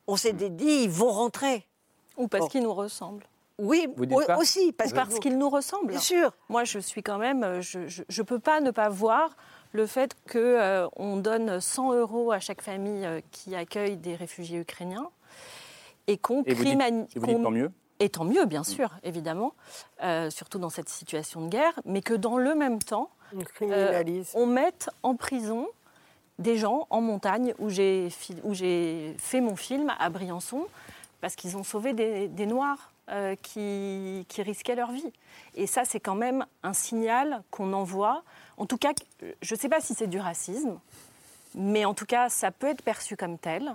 [0.06, 1.66] On s'est dit, ils vont rentrer.
[2.16, 3.26] Ou parce qu'ils nous ressemblent.
[3.58, 3.88] Oui,
[4.38, 5.88] aussi, parce, parce qu'il nous ressemble.
[5.88, 6.32] Bien sûr.
[6.48, 9.36] Moi, je suis quand même, euh, je ne peux pas ne pas voir
[9.72, 14.60] le fait qu'on euh, donne 100 euros à chaque famille euh, qui accueille des réfugiés
[14.60, 15.10] ukrainiens
[16.06, 17.06] et qu'on criminalise.
[17.16, 19.54] Et tant mieux et tant mieux, bien sûr, évidemment,
[20.30, 23.10] surtout dans cette situation de guerre, mais que dans le même temps,
[24.34, 25.66] on mette en prison
[26.38, 28.08] des gens en montagne où j'ai
[29.18, 30.68] fait mon film à Briançon
[31.20, 32.92] parce qu'ils ont sauvé des Noirs.
[33.10, 35.12] Euh, qui, risquaient leur vie.
[35.54, 38.22] Et ça, c'est quand même un signal qu'on envoie.
[38.58, 38.92] En tout cas,
[39.40, 40.78] je ne sais pas si c'est du racisme,
[41.54, 43.74] mais en tout cas, ça peut être perçu comme tel.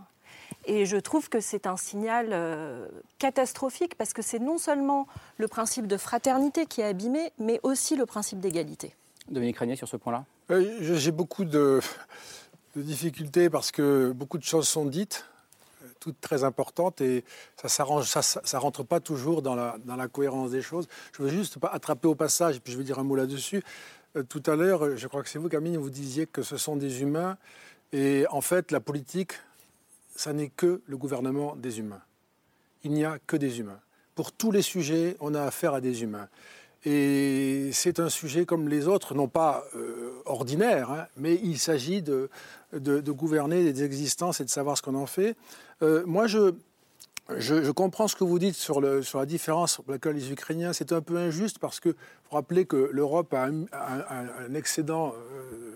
[0.65, 5.47] Et je trouve que c'est un signal euh, catastrophique parce que c'est non seulement le
[5.47, 8.95] principe de fraternité qui est abîmé, mais aussi le principe d'égalité.
[9.29, 11.81] Dominique Régnier, sur ce point-là euh, J'ai beaucoup de,
[12.75, 15.25] de difficultés parce que beaucoup de choses sont dites
[16.03, 17.23] toutes très importantes et
[17.55, 20.87] ça s'arrange, ça, rentre pas toujours dans la, cohérence des choses.
[21.17, 23.63] Je veux juste attraper au passage, et puis je vais dire un mot là-dessus.
[24.15, 26.75] Euh, tout à l'heure, je crois que c'est vous, Camille, vous disiez que ce sont
[26.75, 27.37] des humains
[27.93, 29.33] et en fait, la politique,
[30.15, 32.01] ça n'est que le gouvernement des humains.
[32.83, 33.79] Il n'y a que des humains.
[34.15, 36.27] Pour tous les sujets, on a affaire à des humains.
[36.85, 42.01] Et c'est un sujet comme les autres, non pas euh, ordinaire, hein, mais il s'agit
[42.01, 42.29] de,
[42.73, 45.37] gouverner des existences et de savoir ce qu'on en fait.
[45.83, 50.71] Euh, moi, je, comprends ce que vous dites sur la différence pour laquelle les Ukrainiens,
[50.71, 55.73] c'est un peu injuste parce que vous rappelez que l'Europe a un, excédent euh,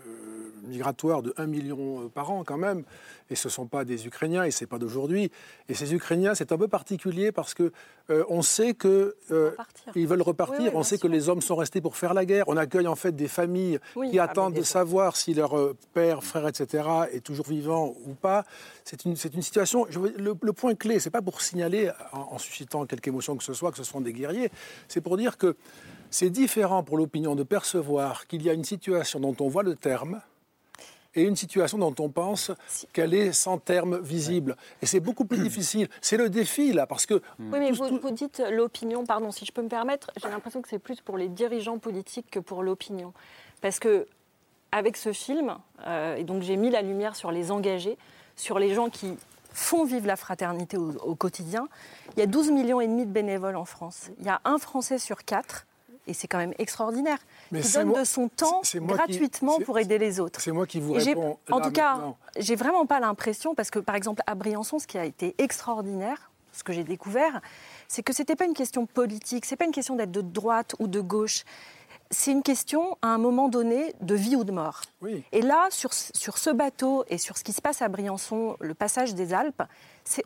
[0.67, 2.83] migratoire de 1 million par an quand même.
[3.29, 5.31] Et ce ne sont pas des Ukrainiens, et ce n'est pas d'aujourd'hui.
[5.67, 7.71] Et ces Ukrainiens, c'est un peu particulier parce que
[8.09, 9.51] euh, on sait qu'ils euh,
[9.95, 10.75] veulent repartir.
[10.75, 12.45] on sait que les hommes sont restés pour faire la guerre.
[12.47, 16.23] On accueille en fait des familles qui ah, attendent de savoir si leur euh, père,
[16.23, 16.87] frère, etc.
[17.11, 18.45] est toujours vivant ou pas.
[18.85, 19.85] C'est une, une, situation.
[19.89, 23.71] le, point clé, c'est pas pour signaler en, en suscitant quelque émotion que ce soit
[23.71, 24.49] que ce sont des guerriers.
[24.87, 25.57] C'est pour dire que
[26.09, 29.75] c'est différent pour l'opinion de percevoir qu'il y a une situation dont on voit le
[29.75, 30.21] terme
[31.15, 32.51] et une situation dont on pense
[32.93, 34.55] qu'elle est sans terme visible.
[34.81, 35.89] Et c'est beaucoup plus difficile.
[36.01, 37.15] C'est le défi, là, parce que...
[37.39, 40.79] Oui, mais vous, dites l'opinion, pardon, si je peux me permettre, j'ai l'impression que c'est
[40.79, 43.13] plus pour les dirigeants politiques que pour l'opinion.
[43.61, 44.07] Parce que,
[44.71, 47.97] avec ce film, euh, et donc j'ai mis la lumière sur les engagés,
[48.35, 49.17] sur les gens qui
[49.51, 51.67] font vivre la fraternité au, au, quotidien.
[52.15, 54.11] Il y a 12 millions et demi de bénévoles en France.
[54.19, 55.65] Il y a un Français sur quatre
[56.07, 60.41] et c'est quand même extraordinaire, qui donne de son temps gratuitement pour aider les autres.
[60.41, 61.37] C'est moi qui vous réponds.
[61.51, 61.99] En tout cas,
[62.37, 66.31] j'ai vraiment pas l'impression, parce que par exemple à Briançon, ce qui a été extraordinaire,
[66.53, 67.41] ce que j'ai découvert,
[67.87, 70.87] c'est que c'était pas une question politique, c'est pas une question d'être de droite ou
[70.87, 71.43] de gauche.
[72.09, 74.81] C'est une question, à un moment donné, de vie ou de mort.
[75.33, 78.73] Et là, sur, sur ce bateau et sur ce qui se passe à Briançon, le
[78.73, 79.61] passage des Alpes,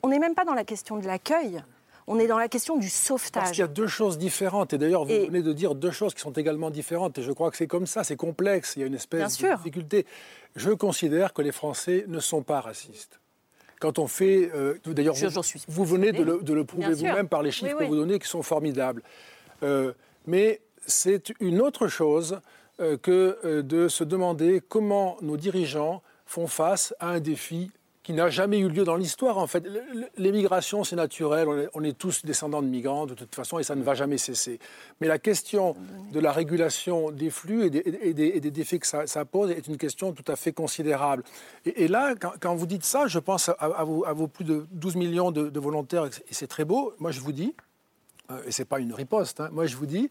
[0.04, 1.64] on n'est même pas dans la question de l'accueil
[2.08, 3.32] on est dans la question du sauvetage.
[3.34, 4.74] Parce qu'il y a deux choses différentes.
[4.74, 7.18] Et d'ailleurs, vous venez de dire deux choses qui sont également différentes.
[7.18, 8.74] Et je crois que c'est comme ça, c'est complexe.
[8.76, 10.06] Il y a une espèce de difficulté.
[10.56, 13.20] Je considère que les Français ne sont pas racistes.
[13.80, 14.52] Quand on fait.
[14.54, 18.20] Euh, d'ailleurs, vous, vous, venez de le, prouver vous-même par les chiffres que vous donnez
[18.20, 19.02] qui sont formidables.
[19.64, 19.94] Euh,
[20.28, 22.40] mais c'est une autre chose
[22.80, 27.72] euh, que de se demander comment nos dirigeants font face à un défi
[28.04, 29.38] qui n'a jamais eu lieu dans l'histoire.
[29.38, 29.64] En fait,
[30.18, 31.70] l'émigration, c'est naturel.
[31.74, 34.60] On est, tous descendants de migrants, de toute façon, et ça ne va jamais cesser.
[35.00, 35.76] Mais la question
[36.12, 40.30] de la régulation des flux et des, défis que ça, pose est une question tout
[40.32, 41.24] à fait considérable.
[41.66, 45.60] Et, là, quand, vous dites ça, je pense à, vos, plus de 12 millions de,
[45.60, 46.94] volontaires, et c'est très beau.
[47.00, 47.54] Moi, je vous dis,
[48.32, 50.10] euh, et ce n'est pas une riposte, hein, moi, je vous dis,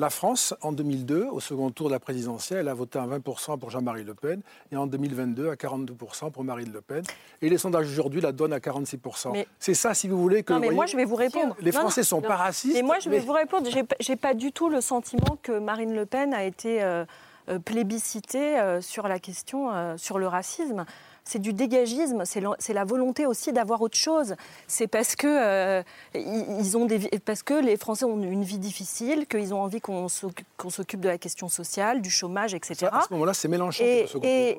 [0.00, 3.68] la France, en 2002, au second tour de la présidentielle, a voté à 20% pour
[3.68, 4.40] Jean-Marie Le Pen
[4.72, 7.02] et en 2022 à 42% pour Marine Le Pen.
[7.42, 9.44] Et les sondages aujourd'hui la donnent à 46%.
[9.58, 10.54] C'est ça, si vous voulez, que.
[10.54, 11.54] Non, mais moi, je vais vous répondre.
[11.60, 12.74] Les Français ne sont pas racistes.
[12.74, 13.68] Mais moi, je vais vous répondre.
[14.00, 17.04] J'ai pas du tout le sentiment que Marine Le Pen a été euh,
[17.50, 20.86] euh, plébiscitée euh, sur la question, sur le racisme
[21.24, 24.34] c'est du dégagisme, c'est la volonté aussi d'avoir autre chose.
[24.66, 25.82] C'est parce que, euh,
[26.14, 26.88] ils ont
[27.24, 31.18] parce que les Français ont une vie difficile, qu'ils ont envie qu'on s'occupe de la
[31.18, 32.88] question sociale, du chômage, etc.
[32.92, 34.06] à ce moment-là, c'est Mélenchon et,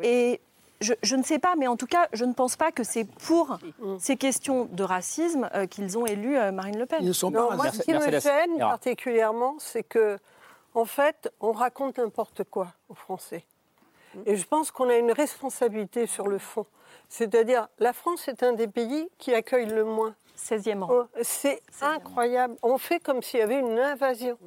[0.03, 0.41] et,
[0.81, 3.59] je, ne sais pas, mais en tout cas, je ne pense pas que c'est pour
[3.99, 6.99] ces questions de racisme euh, qu'ils ont élu euh, Marine Le Pen.
[7.01, 10.17] Ils ne sont pas moi, ce qui me gêne particulièrement, c'est que,
[10.73, 13.43] en fait, on raconte n'importe quoi aux Français.
[14.25, 16.65] Et je pense qu'on a une responsabilité sur le fond.
[17.09, 20.15] C'est-à-dire, la France est un des pays qui accueille le moins.
[20.37, 21.07] 16e rang.
[21.21, 22.55] C'est incroyable.
[22.63, 24.37] On fait comme s'il y avait une invasion.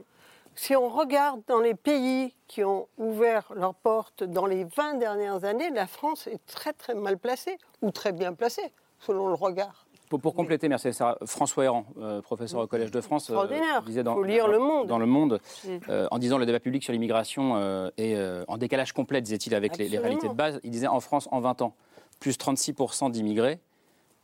[0.56, 5.44] Si on regarde dans les pays qui ont ouvert leurs portes dans les 20 dernières
[5.44, 9.83] années, la France est très très mal placée, ou très bien placée, selon le regard.
[10.08, 10.90] Pour, compléter, merci
[11.24, 14.86] François Héran, euh, professeur au Collège de France, euh, disait dans, lire le monde.
[14.86, 15.40] dans le Monde,
[15.88, 18.16] euh, en disant le débat public sur l'immigration est
[18.48, 20.60] en décalage complet, disait-il, avec les, réalités de base.
[20.62, 21.74] Il disait en France, en 20 ans,
[22.20, 23.58] plus 36% d'immigrés,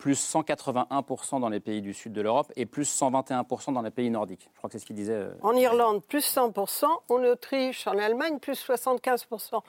[0.00, 4.10] plus 181% dans les pays du sud de l'Europe et plus 121% dans les pays
[4.10, 4.48] nordiques.
[4.52, 5.28] Je crois que c'est ce qu'il disait.
[5.42, 9.60] En Irlande, plus 100%, en Autriche, en Allemagne, plus 75%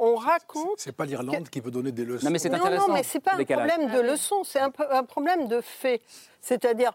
[0.00, 0.78] on raconte.
[0.78, 2.24] C'est pas l'Irlande qui peut donner des leçons.
[2.24, 2.88] Non, mais c'est intéressant.
[2.88, 6.00] Non, mais c'est pas un problème de leçons, c'est un, problème de fait.
[6.40, 6.92] C'est-à-dire,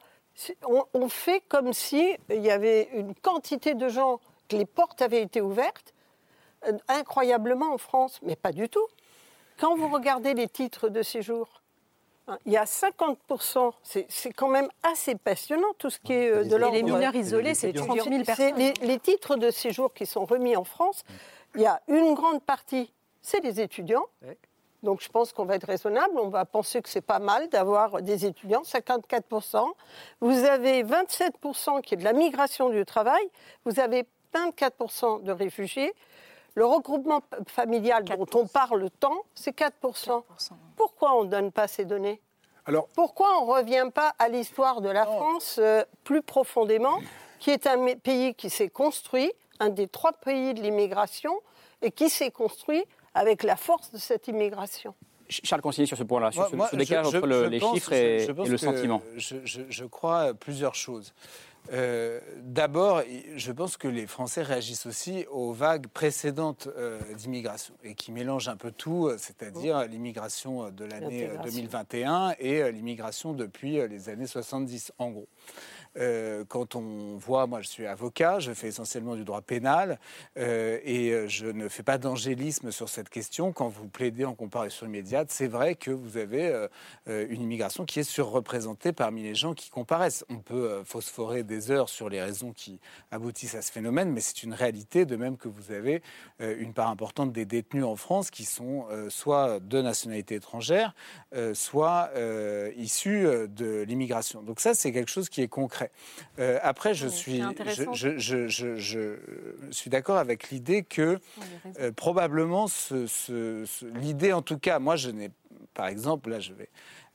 [0.93, 5.21] on, fait comme si il y avait une quantité de gens que les portes avaient
[5.21, 5.93] été ouvertes
[6.67, 8.87] euh, incroyablement en France, mais pas du tout.
[9.59, 11.61] Quand vous regardez les titres de séjour,
[12.45, 16.55] il y a 50%, c'est quand même assez passionnant tout ce qui est euh, de
[16.55, 16.75] l'ordre.
[16.75, 18.55] Les mineurs isolés, c'est 30 000 personnes.
[18.57, 21.03] Les, les, titres de séjour qui sont remis en France,
[21.53, 22.91] il y a une grande partie
[23.25, 24.05] c'est les étudiants.
[24.83, 28.03] Donc je pense qu'on va être raisonnable, on va penser que c'est pas mal d'avoir
[28.03, 29.67] des étudiants, 54%.
[30.21, 33.23] Vous avez 27% qui est de la migration du travail,
[33.65, 35.91] vous avez 24% de réfugiés.
[36.53, 40.23] Le regroupement familial dont on parle tant, c'est 4%.
[40.85, 42.21] Pourquoi on ne donne pas ces données
[42.67, 46.99] Alors, Pourquoi on ne revient pas à l'histoire de la France euh, plus profondément,
[47.39, 51.33] qui est un pays qui s'est construit, un des trois pays de l'immigration,
[51.81, 52.83] et qui s'est construit
[53.15, 54.93] avec la force de cette immigration.
[55.27, 59.01] Charles Consigny sur ce point-là, sur ce, décalage entre les chiffres et, le sentiment.
[59.17, 61.15] Je, crois plusieurs choses.
[61.71, 63.01] Euh, d'abord,
[63.35, 68.49] je pense que les Français réagissent aussi aux vagues précédentes euh, d'immigration et qui mélangent
[68.49, 74.93] un peu tout, euh, c'est-à-dire l'immigration de l'année 2021 et l'immigration depuis les années 70,
[74.99, 75.27] en gros.
[75.97, 79.99] Euh, quand on voit, moi je suis avocat, je fais essentiellement du droit pénal
[80.37, 83.53] euh, et euh, je ne fais pas d'angélisme sur cette question.
[83.53, 86.67] Quand vous plaidez en comparaison immédiate, c'est vrai que vous avez
[87.07, 90.25] une immigration qui est surreprésentée parmi les gens qui comparaissent.
[90.29, 92.79] On peut phosphorer des heures sur les raisons qui
[93.11, 96.01] aboutissent à ce phénomène, mais c'est une réalité, de même que vous avez
[96.39, 100.95] une part importante des détenus en France qui sont soit de nationalité étrangère,
[101.53, 102.11] soit
[102.75, 104.41] issus de l'immigration.
[104.41, 105.84] Donc ça, c'est quelque chose qui est concret.
[106.39, 107.41] Euh, après, je suis,
[108.17, 109.17] je,
[109.71, 111.19] suis d'accord avec l'idée que
[111.79, 112.67] euh, probablement,
[113.95, 115.31] l'idée en tout cas, moi je n'ai,
[115.73, 116.69] par exemple, là je vais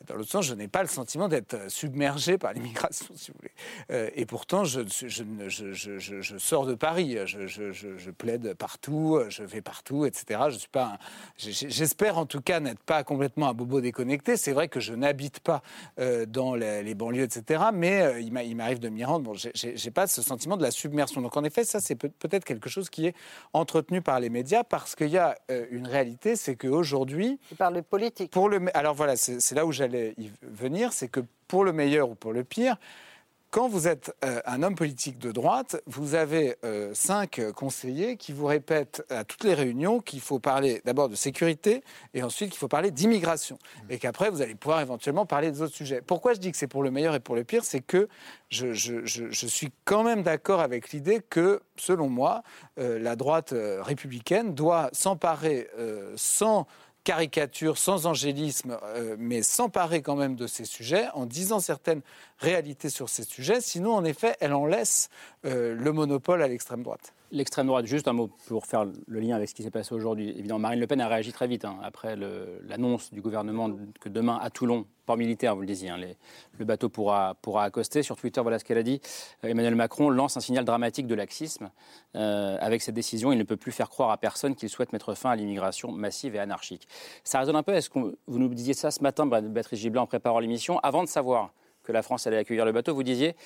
[0.07, 3.37] dans l'autre sens, je n'ai pas le sentiment d'être euh, submergé par l'immigration, si vous
[3.39, 3.50] voulez.
[3.91, 10.41] Euh, et pourtant, je, je, sors de Paris, je, plaide partout, je vais partout, etc.
[10.51, 10.99] Je suis pas,
[11.37, 14.37] j'espère en tout cas n'être pas complètement un bobo déconnecté.
[14.37, 15.63] C'est vrai que je n'habite pas
[15.99, 17.65] euh, dans les, banlieues, etc.
[17.73, 19.25] Mais il m'arrive de m'y rendre.
[19.25, 21.21] Bon, j'ai pas ce sentiment de la submersion.
[21.21, 23.15] Donc en effet, ça c'est peut-être quelque chose qui est
[23.53, 25.37] entretenu par les médias parce qu'il y a
[25.71, 28.31] une réalité, c'est qu'aujourd'hui, par les politiques.
[28.33, 32.11] Pour le, alors voilà, c'est là où j'allais y venir, c'est que pour le meilleur
[32.11, 32.77] ou pour le pire,
[33.51, 38.33] quand vous êtes euh, un homme politique de droite, vous avez euh, cinq conseillers qui
[38.33, 41.83] vous répètent à toutes les réunions qu'il faut parler d'abord de sécurité
[42.15, 43.59] et ensuite qu'il faut parler d'immigration.
[43.89, 46.01] Et qu'après, vous allez pouvoir éventuellement parler des autres sujets.
[46.01, 47.65] Pourquoi je dis que c'est pour le meilleur et pour le pire?
[47.65, 48.09] C'est que
[48.51, 48.73] je,
[49.49, 52.43] suis quand même d'accord avec l'idée que, selon moi,
[52.79, 55.69] euh, la droite républicaine doit s'emparer
[56.15, 56.67] sans
[57.05, 62.03] caricature, sans angélisme, euh, mais s'emparer quand même de ces sujets en disant certaines
[62.39, 63.61] réalités sur ces sujets.
[63.61, 65.09] Sinon, en effet, elle en laisse
[65.45, 67.13] euh, le monopole à l'extrême droite.
[67.33, 70.31] L'extrême droite, juste un mot pour faire le lien avec ce qui s'est passé aujourd'hui.
[70.31, 74.37] Évidemment, Marine Le Pen a réagi très vite hein, après l'annonce du gouvernement que demain,
[74.43, 75.99] à Toulon, port militaire, vous le disiez, hein,
[76.59, 78.03] le bateau pourra, pourra accoster.
[78.03, 79.01] Sur Twitter, voilà ce qu'elle a dit.
[79.45, 81.71] Emmanuel Macron lance un signal dramatique de laxisme.
[82.17, 85.15] Euh, avec cette décision, il ne peut plus faire croire à personne qu'il souhaite mettre
[85.15, 86.89] fin à l'immigration massive et anarchique.
[87.23, 87.75] Ça résonne un peu.
[87.75, 91.09] Est-ce que vous nous disiez ça ce matin, Béatrice Gibelin, en préparant l'émission, avant de
[91.09, 91.53] savoir
[91.85, 93.37] que la France allait accueillir le bateau, vous disiez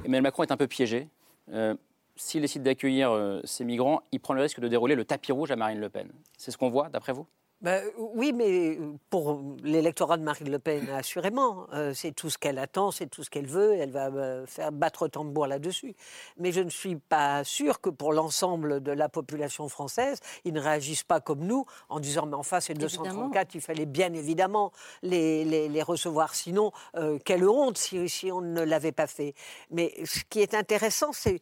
[0.00, 1.08] Emmanuel Macron est un peu piégé.
[1.52, 1.74] Euh,
[2.18, 5.50] s'il décide d'accueillir euh, ces migrants, il prend le risque de dérouler le tapis rouge
[5.50, 6.10] à Marine Le Pen.
[6.36, 7.26] C'est ce qu'on voit, d'après vous?
[7.60, 8.78] Ben, oui, mais
[9.10, 13.24] pour l'électorat de Marine Le Pen, assurément, euh, c'est tout ce qu'elle attend, c'est tout
[13.24, 15.96] ce qu'elle veut, elle va euh, faire battre tambour là-dessus.
[16.36, 20.60] Mais je ne suis pas sûre que pour l'ensemble de la population française, ils ne
[20.60, 24.70] réagissent pas comme nous en disant mais enfin c'est 234, il fallait bien évidemment
[25.02, 26.70] les, les, recevoir, sinon
[27.24, 29.34] quelle honte si, si on ne l'avait pas fait.
[29.70, 31.40] Mais ce qui est intéressant, c'est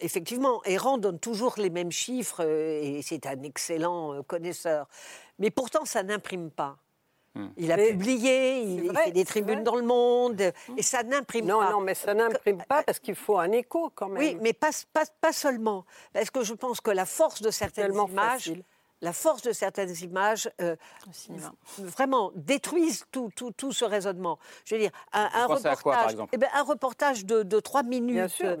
[0.00, 4.88] effectivement, Errand donne toujours les mêmes chiffres euh, et c'est un excellent euh, connaisseur.
[5.38, 6.78] Mais pourtant, ça n'imprime pas.
[7.34, 7.48] Hmm.
[7.56, 11.52] Il a publié, il, fait des tribunes dans le monde, et ça n'imprime pas.
[11.52, 14.22] Non, non, mais ça n'imprime pas parce qu'il faut un écho quand même.
[14.22, 14.70] Oui, mais pas,
[15.20, 15.84] pas, seulement.
[16.12, 18.52] Parce que je pense que la force de certaines images
[19.00, 20.76] la force de certaines images euh,
[21.78, 24.38] vraiment détruisent tout, tout, tout, ce raisonnement.
[24.64, 28.56] Je veux dire, un, reportage, eh ben, un reportage de, trois minutes sur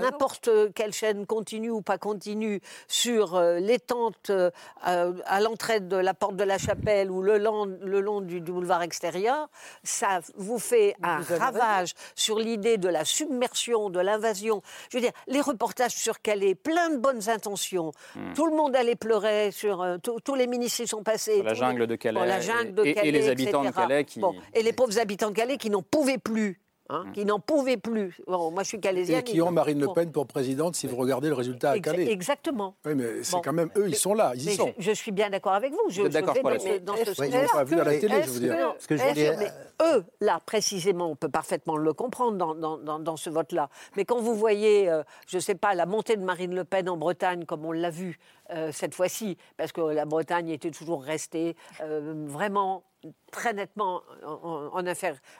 [0.00, 4.50] n'importe quelle chaîne continue ou pas continue sur euh, les tentes euh,
[4.82, 8.82] à l'entrée de la porte de la chapelle ou le long, le long du, boulevard
[8.82, 9.48] extérieur,
[9.82, 14.62] ça vous fait un ravage sur l'idée de la submersion, de l'invasion.
[14.90, 18.32] Je veux dire, les reportages sur Calais, plein de bonnes intentions, hmm.
[18.34, 21.42] tout le monde allait pleurer sur euh, tous les ministres sont passés.
[21.42, 22.26] la jungle de Calais.
[22.26, 24.20] la jungle de Calais, et, les habitants de Calais qui.
[24.52, 28.20] et les pauvres habitants de Calais qui n'en pouvaient plus Hein, qui n'en pouvaient plus.
[28.26, 29.20] Bon, moi, je suis calaisienne.
[29.20, 32.10] Et qui ont Marine Le Pen pour présidente si vous regardez le résultat à Calais.
[32.12, 32.76] Exactement.
[32.84, 34.74] Oui, mais c'est quand même eux, ils sont là, ils y sont.
[34.78, 35.80] Je, suis bien d'accord avec vous.
[35.88, 38.40] Je, vous d'accord dans, dans ce oui, Ils pas vu à la télé, je veux
[38.40, 38.74] dire.
[38.86, 39.50] Que, mais
[39.82, 43.70] eux, là, précisément, on peut parfaitement le comprendre dans, dans, dans ce vote-là.
[43.96, 46.90] Mais quand vous voyez, euh, je ne sais pas, la montée de Marine Le Pen
[46.90, 48.18] en Bretagne, comme on l'a vu
[48.50, 52.84] euh, cette fois-ci, parce que la Bretagne était toujours restée euh, vraiment
[53.30, 54.84] très nettement en,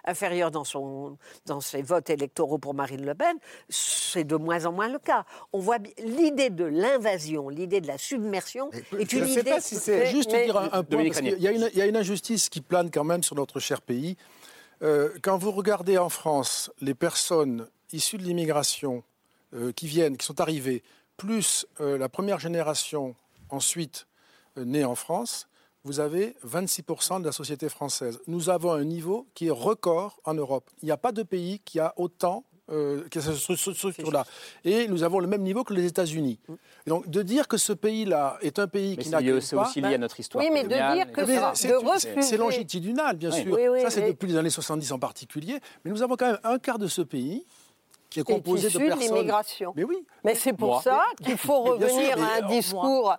[0.05, 3.37] inférieur dans, son, dans ses votes électoraux pour Marine Le Pen,
[3.69, 5.25] c'est de moins en moins le cas.
[5.53, 9.43] On voit l'idée de l'invasion, l'idée de la submersion est une idée.
[9.43, 12.61] Pas si c'est juste dire un, point, parce qu'il y, y, a une injustice qui
[12.61, 14.17] plane quand même sur notre cher pays.
[14.83, 19.03] Euh, quand vous regardez en France les personnes issues de l'immigration
[19.55, 20.83] euh, qui viennent, qui sont arrivées,
[21.17, 23.15] plus euh, la première génération
[23.51, 24.07] ensuite
[24.57, 25.49] née en France,
[25.85, 28.19] vous avez 26% de la société française.
[28.27, 30.71] Nous avons un niveau qui est record en Europe.
[30.83, 34.25] Il n'y a pas de pays qui a autant euh, qui a cette structure-là.
[34.65, 36.39] Et nous avons le même niveau que les États-Unis.
[36.87, 39.41] Donc de dire que ce pays-là est un pays qui n'accueille pas...
[39.43, 43.55] C'est aussi lié à notre histoire Oui, mais de dire que c'est longitudinal, bien sûr.
[43.83, 45.59] Ça, c'est depuis les années 70 en particulier.
[45.85, 47.45] Mais nous avons quand même un quart de ce pays
[48.15, 49.01] qui est composé de personnes.
[49.01, 49.73] l'immigration.
[49.77, 50.07] Mais oui.
[50.23, 53.17] Mais c'est pour ça qu'il faut revenir à un discours.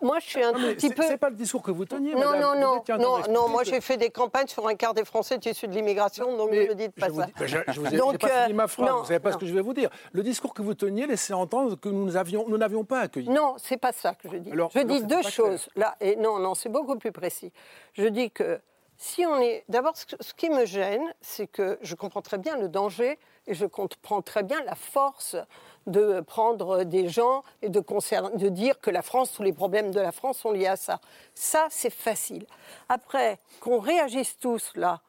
[0.00, 1.02] Moi, je suis un tout petit peu.
[1.02, 2.14] C'est pas le discours que vous teniez.
[2.14, 3.48] Non, non, non, non, non.
[3.48, 6.68] Moi, j'ai fait des campagnes sur un quart des Français issus de l'immigration, donc ne
[6.68, 7.26] me dites pas ça.
[7.44, 9.00] je, vous ai, donc, pas fini ma phrase.
[9.00, 9.90] vous savez pas ce que je vais vous dire.
[10.12, 13.28] Le discours que vous teniez laissait entendre que nous n'avions, nous n'avions pas accueilli.
[13.28, 14.50] Non, c'est pas ça que je dis.
[14.74, 15.68] je dis deux choses.
[15.74, 17.52] Là, et non, non, c'est beaucoup plus précis.
[17.94, 18.60] Je dis que
[19.00, 19.64] si on est.
[19.70, 23.64] D'abord, ce qui me gêne, c'est que je comprends très bien le danger et je
[23.64, 25.36] comprends très bien la force
[25.86, 30.00] de prendre des gens et de, de dire que la France, tous les problèmes de
[30.00, 31.00] la France sont liés à ça.
[31.34, 32.46] Ça, c'est facile.
[32.90, 35.00] Après, qu'on réagisse tous là,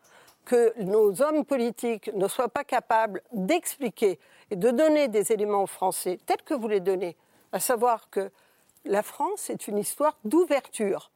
[0.45, 4.19] que nos hommes politiques ne soient pas capables d'expliquer
[4.51, 7.17] et de donner des éléments aux Français tels que vous les donnez,
[7.51, 8.31] à savoir que
[8.85, 11.10] la France est une histoire d'ouverture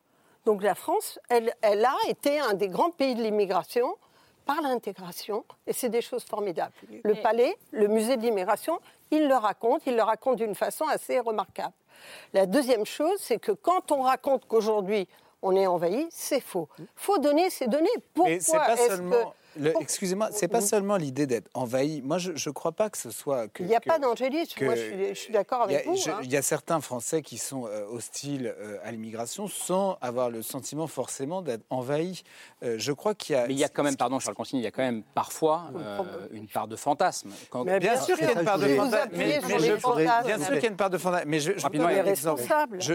[0.45, 3.95] donc la France, elle, a été un des grands pays de l'immigration
[4.45, 6.73] par l'intégration, et c'est des choses formidables.
[7.03, 8.79] Le palais, le musée de l'immigration,
[9.09, 11.73] il le raconte, il le raconte d'une façon assez remarquable.
[12.33, 15.07] La deuxième chose, c'est que quand on raconte qu'aujourd'hui
[15.41, 16.67] on est envahi, c'est faux.
[16.79, 17.89] Il faut donner ces données.
[18.13, 19.23] Pourquoi est-ce que
[19.79, 22.01] Excusez-moi, c'est pas seulement l'idée d'être envahi.
[22.01, 23.47] Moi, je ne crois pas que ce soit.
[23.47, 24.63] Que, il n'y a pas d'angélisme.
[24.63, 25.95] Moi, je suis, d'accord avec vous.
[26.07, 26.19] Hein.
[26.23, 30.41] Il y a certains Français qui sont euh, hostiles euh, à l'immigration sans avoir le
[30.41, 32.23] sentiment forcément d'être envahis.
[32.63, 33.47] Euh, je crois qu'il y a.
[33.47, 35.71] Mais il y a quand même, pardon, Charles Consigne, il y a quand même parfois
[36.31, 37.31] une part de fantasme.
[37.79, 39.09] bien, sûr qu'il y a une part de fantasme.
[39.13, 41.25] Mais, bien sûr qu'il y a une part de fantasme.
[41.27, 41.51] Mais je,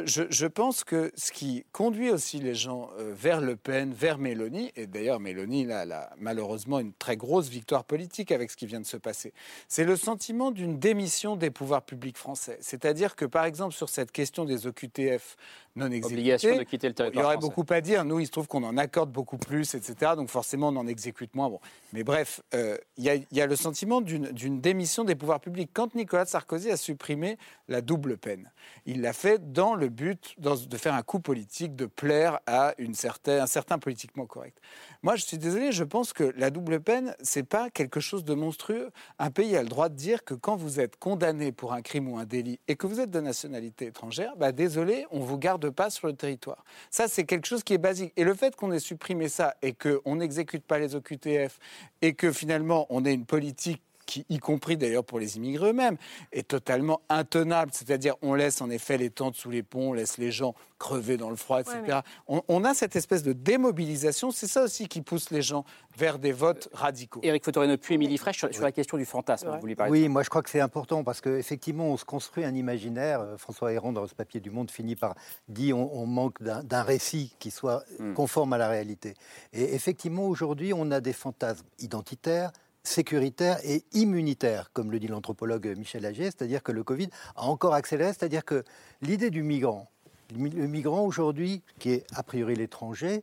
[0.04, 4.72] je, je, pense que ce qui conduit aussi les gens vers Le Pen, vers Mélanie,
[4.76, 8.66] et d'ailleurs Mélanie, là, là malheureusement malheureusement une très grosse victoire politique avec ce qui
[8.66, 9.32] vient de se passer.
[9.68, 12.58] C'est le sentiment d'une démission des pouvoirs publics français.
[12.60, 15.36] C'est-à-dire que, par exemple, sur cette question des OQTF
[15.76, 18.04] non exécutés, Obligation de quitter le territoire il y aurait beaucoup à dire.
[18.04, 20.12] Nous, il se trouve qu'on en accorde beaucoup plus, etc.
[20.16, 21.48] Donc forcément, on en exécute moins.
[21.48, 21.60] Bon.
[21.92, 25.70] Mais bref, euh, il y, a le sentiment d'une démission des pouvoirs publics.
[25.72, 28.50] Quand Nicolas Sarkozy a supprimé la double peine,
[28.84, 32.94] il l'a fait dans le but de faire un coup politique, de plaire à une
[32.94, 34.58] certaine, un certain politiquement correct.
[35.02, 38.34] Moi, je suis désolé, je pense que la double peine, c'est pas quelque chose de
[38.34, 38.90] monstrueux.
[39.18, 42.08] Un pays a le droit de dire que quand vous êtes condamné pour un crime
[42.10, 45.59] ou un délit et que vous êtes de nationalité étrangère, bah désolé, on vous garde
[45.68, 46.64] pas sur le territoire.
[46.90, 48.12] Ça, c'est quelque chose qui est basique.
[48.16, 51.58] Et le fait qu'on ait supprimé ça et qu'on n'exécute pas les OQTF
[52.02, 55.96] et que finalement on ait une politique qui, y compris d'ailleurs pour les immigrés eux-mêmes,
[56.32, 57.70] est totalement intenable.
[57.72, 61.16] C'est-à-dire, on laisse en effet les tentes sous les ponts, on laisse les gens crever
[61.16, 62.00] dans le froid, etc.
[62.26, 64.30] on, a cette espèce de démobilisation.
[64.30, 65.64] C'est ça aussi qui pousse les gens
[65.96, 67.20] vers des votes radicaux.
[67.22, 69.50] Éric Fotorino, puis Émilie Fraîche sur, la question du fantasme.
[69.50, 72.44] Vous voulez parler oui, moi je crois que c'est important parce qu'effectivement, on se construit
[72.44, 73.20] un imaginaire.
[73.20, 75.14] Euh, François Héron, dans ce papier du Monde, finit par
[75.48, 78.14] dire on, manque d'un récit qui soit hmm.
[78.14, 79.14] conforme à la réalité.
[79.52, 82.52] Et effectivement, aujourd'hui, on a des fantasmes identitaires,
[82.82, 87.74] sécuritaire et immunitaire, comme le dit l'anthropologue Michel Agier, c'est-à-dire que le Covid a encore
[87.74, 88.64] accéléré, c'est-à-dire que
[89.02, 89.88] l'idée du migrant,
[90.32, 93.22] le migrant aujourd'hui, qui est a priori l'étranger,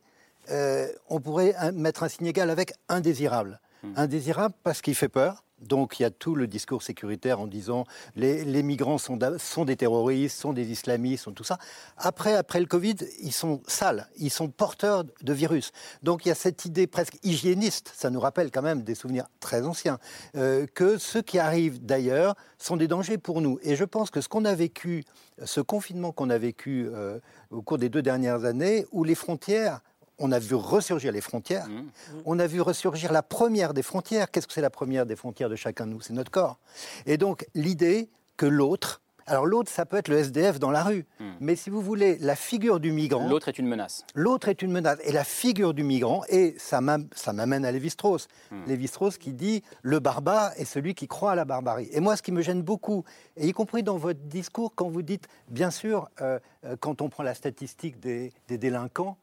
[0.50, 3.60] euh, on pourrait mettre un signe égal avec indésirable.
[3.82, 3.92] Hmm.
[3.96, 7.84] Indésirable parce qu'il fait peur, donc il y a tout le discours sécuritaire en disant
[8.16, 9.16] les, les migrants sont,
[9.64, 11.58] des terroristes, sont des islamistes, sont tout ça.
[11.96, 15.72] Après, après le Covid, ils sont sales, ils sont porteurs de virus.
[16.02, 19.26] Donc il y a cette idée presque hygiéniste, ça nous rappelle quand même des souvenirs
[19.40, 19.98] très anciens,
[20.36, 23.58] euh, que ceux qui arrivent d'ailleurs sont des dangers pour nous.
[23.62, 25.04] Et je pense que ce qu'on a vécu,
[25.44, 27.18] ce confinement qu'on a vécu euh,
[27.50, 29.80] au cours des deux dernières années, où les frontières
[30.18, 31.68] on a vu ressurgir les frontières.
[31.68, 31.90] Mmh.
[32.24, 34.30] On a vu ressurgir la première des frontières.
[34.30, 36.00] Qu'est-ce que c'est la première des frontières de chacun de nous?
[36.00, 36.58] C'est notre corps.
[37.06, 41.04] Et donc l'idée que l'autre, alors l'autre, ça peut être le SDF dans la rue,
[41.20, 41.24] mmh.
[41.40, 43.28] mais si vous voulez, la figure du migrant...
[43.28, 44.04] L'autre est une menace.
[44.14, 44.98] L'autre est une menace.
[45.04, 48.28] Et la figure du migrant, et ça m'amène à Lévi-Strauss.
[48.50, 48.56] Mmh.
[48.66, 51.88] Lévi-Strauss qui dit «le barbare est celui qui croit à la barbarie».
[51.92, 53.04] Et moi, ce qui me gêne beaucoup,
[53.36, 57.10] et y compris dans votre discours, quand vous dites, bien sûr, euh, euh, quand on
[57.10, 59.18] prend la statistique des délinquants,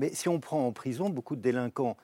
[0.00, 1.94] mais si on prend en prison, beaucoup de délinquants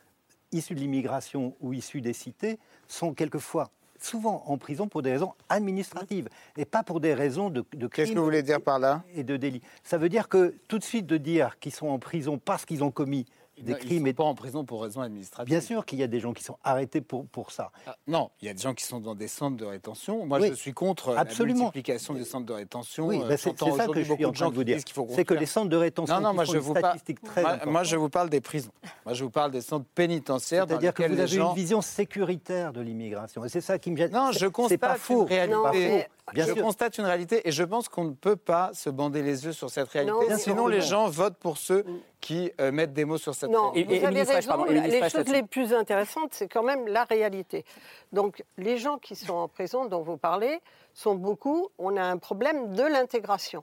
[0.53, 5.33] issus de l'immigration ou issus des cités sont quelquefois souvent en prison pour des raisons
[5.49, 6.29] administratives
[6.59, 9.03] et pas pour des raisons de, de Qu'est-ce que vous voulez dire par là?
[9.15, 9.63] Et de délit.
[9.83, 12.85] Ça veut dire que tout de suite de dire qu'ils sont en prison parce qu'ils
[12.85, 13.25] ont commis
[13.59, 14.07] des crimes.
[14.07, 15.49] et pas en prison pour raison administrative.
[15.49, 17.71] Bien sûr qu'il y a des gens qui sont arrêtés pour, pour ça.
[17.87, 20.27] Ah, non, il y a des gens qui sont dans des centres de rétention.
[20.27, 21.59] Moi, je suis contre absolument.
[21.59, 23.07] la multiplication des centres de rétention.
[23.07, 24.79] Oui, bah, c'est ça que je suis en train de vous dire.
[25.11, 26.17] C'est que les centres de rétention.
[26.17, 26.99] Non, non, moi, je vous parle.
[27.67, 28.73] Moi, je vous parle des prisons.
[29.05, 30.67] Moi, je vous parle des centres pénitentiaires.
[30.69, 33.45] C'est-à-dire que vous avez une vision sécuritaire de l'immigration.
[33.45, 34.13] Et c'est ça qui me gêne.
[34.13, 35.27] Non, je constate pas faux.
[36.35, 39.53] Je constate une réalité et je pense qu'on ne peut pas se bander les yeux
[39.53, 40.37] sur cette réalité.
[40.39, 41.85] Sinon, les gens votent pour ceux
[42.21, 43.99] qui euh, mettent des mots sur cette non, réalité.
[44.01, 44.65] Vous avez raison.
[44.65, 47.65] les choses les plus intéressantes, c'est quand même la réalité.
[48.13, 50.61] Donc, les gens qui sont en prison, dont vous parlez,
[50.95, 51.69] sont beaucoup.
[51.79, 53.63] On a un problème de l'intégration.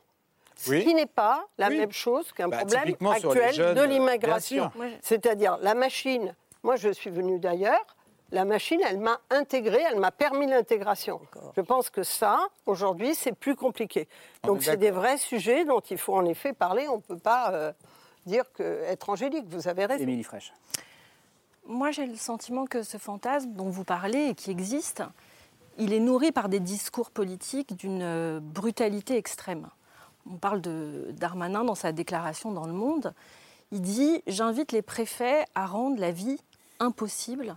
[0.55, 4.71] Ce qui n'est pas la même chose qu'un bah, problème actuel de l'immigration.
[5.01, 6.35] C'est-à-dire la machine.
[6.63, 7.85] Moi, je suis venu d'ailleurs
[8.33, 11.21] la machine, elle m'a intégré, elle m'a permis l'intégration.
[11.55, 14.07] Je pense que ça, aujourd'hui, c'est plus compliqué.
[14.43, 16.87] Donc, c'est des vrais sujets dont il faut en effet parler.
[16.89, 17.71] On ne peut pas euh,
[18.25, 19.45] dire que être angélique.
[19.47, 20.01] Vous avez raison.
[20.01, 20.51] Émilie Fraîche.
[21.67, 25.03] Moi, j'ai le sentiment que ce fantasme dont vous parlez et qui existe,
[25.77, 29.69] il est nourri par des discours politiques d'une euh, brutalité extrême.
[30.27, 33.13] On parle de Darmanin dans sa déclaration dans Le Monde.
[33.71, 36.39] Il dit J'invite les préfets à rendre la vie
[36.79, 37.55] impossible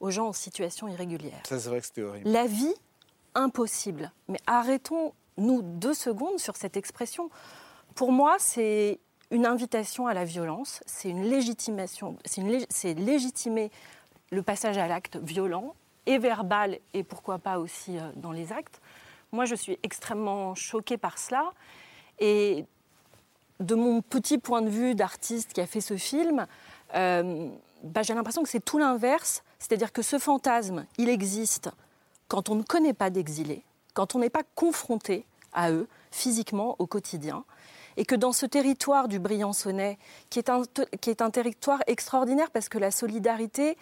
[0.00, 1.42] aux gens en situation irrégulière.
[1.48, 2.28] Ça, c'est vrai que c'était horrible.
[2.28, 2.74] La vie
[3.34, 4.12] impossible.
[4.28, 7.30] Mais arrêtons-nous deux secondes sur cette expression.
[7.94, 8.98] Pour moi, c'est
[9.30, 13.70] une invitation à la violence, c'est une légitimation, c'est légitimer
[14.30, 15.74] le passage à l'acte violent
[16.06, 18.80] et verbal et pourquoi pas aussi euh, dans les actes.
[19.30, 21.52] Moi, je suis extrêmement choquée par cela.
[22.18, 22.66] Et
[23.60, 26.46] de mon petit point de vue d'artiste qui a fait ce film,
[26.94, 27.48] euh,
[27.82, 29.42] bah, j'ai l'impression que c'est tout l'inverse.
[29.62, 31.70] C'est-à-dire que ce fantasme, il existe
[32.26, 33.62] quand on ne connaît pas d'exilés,
[33.94, 37.44] quand on n'est pas confronté à eux physiquement au quotidien.
[37.96, 39.98] Et que dans ce territoire du Briançonnais,
[40.30, 40.62] qui est un,
[41.00, 43.76] qui est un territoire extraordinaire parce que la solidarité,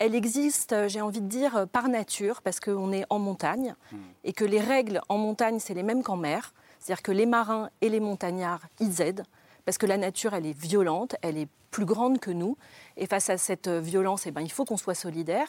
[0.00, 3.98] elle existe, j'ai envie de dire, par nature, parce qu'on est en montagne, hmm.
[4.24, 6.54] et que les règles en montagne, c'est les mêmes qu'en mer.
[6.80, 9.24] C'est-à-dire que les marins et les montagnards, ils aident,
[9.70, 12.56] parce que la nature, elle est violente, elle est plus grande que nous.
[12.96, 15.46] Et face à cette euh, violence, eh ben, il faut qu'on soit solidaire.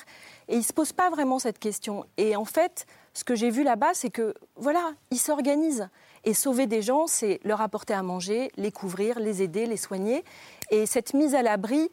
[0.48, 2.06] Et ils ne se posent pas vraiment cette question.
[2.18, 5.90] Et en fait, ce que j'ai vu là-bas, c'est que, voilà, ils s'organisent.
[6.24, 10.24] Et sauver des gens, c'est leur apporter à manger, les couvrir, les aider, les soigner.
[10.70, 11.90] Et cette mise à l'abri,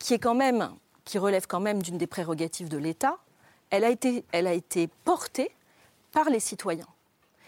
[0.00, 0.70] qui est quand même,
[1.04, 3.16] qui relève quand même d'une des prérogatives de l'État,
[3.70, 5.52] elle a été, elle a été portée
[6.10, 6.88] par les citoyens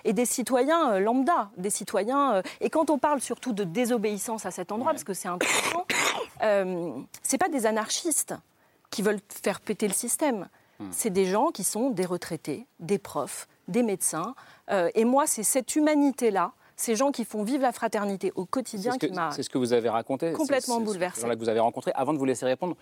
[0.05, 2.35] et des citoyens euh, lambda, des citoyens.
[2.35, 5.87] Euh, et quand on parle surtout de désobéissance à cet endroit, parce que c'est important,
[6.43, 6.91] euh,
[7.23, 8.35] c'est pas des anarchistes
[8.91, 10.49] qui veulent faire péter le système.
[10.79, 10.89] Hmm.
[10.91, 14.35] C'est des gens qui sont des retraités, des profs, des médecins.
[14.71, 18.99] Euh, et moi, c'est cette humanité-là ces gens qui font vivre la fraternité au quotidien
[18.99, 19.31] qui m'a.
[19.31, 20.33] C'est ce que vous avez raconté.
[20.33, 21.21] Complètement bouleversé.
[21.21, 21.93] C'est que vous avez rencontré.
[21.95, 22.77] Avant de vous laisser répondre,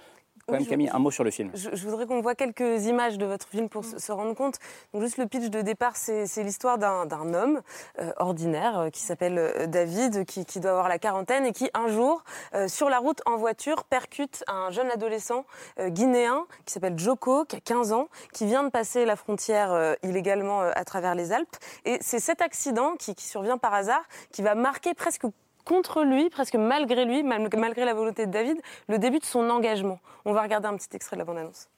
[0.68, 1.50] Camille, un mot sur le film.
[1.54, 4.58] Je, voudrais qu'on voit quelques images de votre film pour se, rendre compte.
[4.92, 7.60] Donc, juste le pitch de départ, c'est l'histoire d'un homme
[7.98, 11.88] euh, ordinaire euh, qui s'appelle euh, David, qui, doit avoir la quarantaine et qui, un
[11.88, 12.24] jour,
[12.66, 15.44] sur la route en voiture, percute un jeune adolescent
[15.80, 20.60] guinéen qui s'appelle Joko, qui a 15 ans, qui vient de passer la frontière illégalement
[20.60, 21.56] à travers les Alpes.
[21.84, 25.24] Et c'est cet accident qui, qui survient par hasard qui va marquer presque
[25.64, 30.00] contre lui, presque malgré lui, malgré la volonté de David, le début de son engagement.
[30.24, 31.68] On va regarder un petit extrait de la bande-annonce.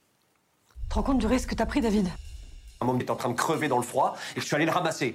[0.82, 2.08] Tu te rends compte du risque que t'as pris, David?
[2.80, 4.72] Un homme est en train de crever dans le froid et je suis allé le
[4.72, 5.14] ramasser.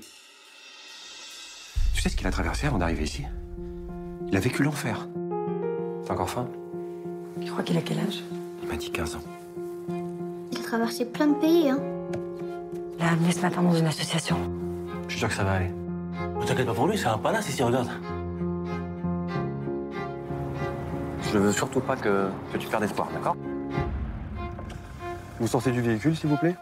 [1.94, 3.26] Tu sais ce qu'il a traversé avant d'arriver ici?
[4.28, 5.08] Il a vécu l'enfer.
[6.06, 6.48] T'as encore faim?
[7.42, 8.24] Tu crois qu'il a quel âge?
[8.62, 9.24] Il m'a dit 15 ans.
[10.52, 11.80] Il a traversé plein de pays, hein
[12.98, 14.38] Il a amené ce matin dans une association.
[15.08, 15.70] Je suis sûr que ça va aller.
[16.40, 17.90] Ne t'inquiète pas pour lui, c'est un palace ici, regarde.
[21.34, 23.36] Je veux surtout pas que, que tu perdes espoir, d'accord?
[25.40, 26.56] Vous sortez du véhicule, s'il vous plaît?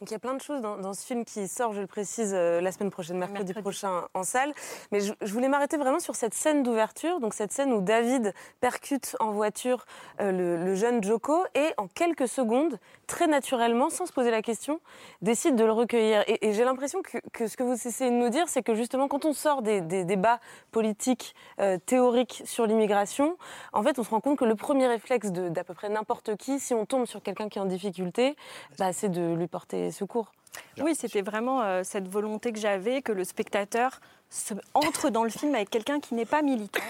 [0.00, 2.32] Donc il y a plein de choses dans, ce film qui sort, je le précise,
[2.32, 4.52] euh, la semaine prochaine, mercredi, prochain en salle.
[4.92, 9.16] Mais je, voulais m'arrêter vraiment sur cette scène d'ouverture, donc cette scène où David percute
[9.18, 9.86] en voiture
[10.20, 12.78] euh, le, jeune Joko et en quelques secondes,
[13.08, 14.80] très naturellement, sans se poser la question,
[15.20, 16.22] décide de le recueillir.
[16.28, 19.24] Et, j'ai l'impression que, ce que vous essayez de nous dire, c'est que justement quand
[19.24, 20.38] on sort des, débats
[20.70, 23.36] politiques euh, théoriques sur l'immigration,
[23.72, 26.60] en fait on se rend compte que le premier réflexe d'à peu près n'importe qui,
[26.60, 28.36] si on tombe sur quelqu'un qui est en difficulté,
[28.78, 30.32] bah, c'est de lui porter secours.
[30.80, 35.30] Oui, c'était vraiment euh, cette volonté que j'avais que le spectateur se entre dans le
[35.30, 36.80] film avec quelqu'un qui n'est pas militant,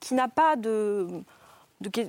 [0.00, 1.22] qui n'a pas de,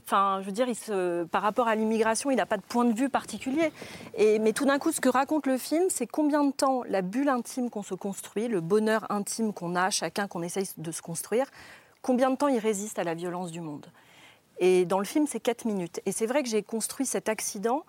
[0.06, 2.86] enfin, je veux dire, il se, par rapport à l'immigration, il n'a pas de point
[2.86, 3.72] de vue particulier.
[4.16, 7.02] Et, mais tout d'un coup, ce que raconte le film, c'est combien de temps la
[7.02, 11.02] bulle intime qu'on se construit, le bonheur intime qu'on a, chacun qu'on essaye de se
[11.02, 11.48] construire,
[12.02, 13.86] combien de temps il résiste à la violence du monde.
[14.60, 16.00] Et dans le film, c'est 4 minutes.
[16.06, 17.84] Et c'est vrai que j'ai construit cet accident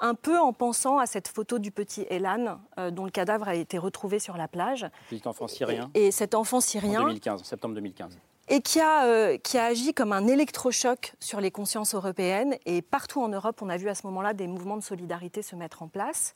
[0.00, 3.54] un peu en pensant à cette photo du petit Elan, euh, dont le cadavre a
[3.54, 4.86] été retrouvé sur la plage.
[5.08, 5.90] Petit enfant syrien.
[5.94, 7.00] Et, cet enfant syrien.
[7.00, 8.18] En 2015, septembre 2015
[8.52, 12.56] et qui a, euh, qui a agi comme un électrochoc sur les consciences européennes.
[12.66, 15.54] Et partout en Europe, on a vu à ce moment-là des mouvements de solidarité se
[15.54, 16.34] mettre en place.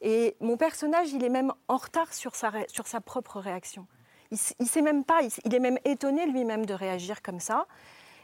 [0.00, 3.86] Et mon personnage, il est même en retard sur sa, sur sa propre réaction.
[4.30, 7.66] Il, il sait même pas, il, est même étonné lui-même de réagir comme ça.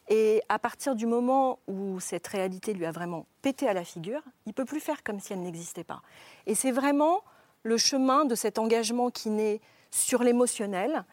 [0.08, 4.22] Et à partir du moment où cette réalité lui a vraiment pété à la figure,
[4.46, 6.02] il peut plus faire comme si elle n'existait pas.
[6.46, 7.20] Et c'est vraiment
[7.62, 11.04] le chemin de cet engagement qui naît sur l'émotionnel,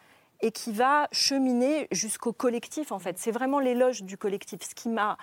[0.42, 3.18] et qui va cheminer jusqu'au collectif, en fait.
[3.18, 4.62] C'est vraiment l'éloge du collectif.
[4.64, 5.18] Ce qui m'a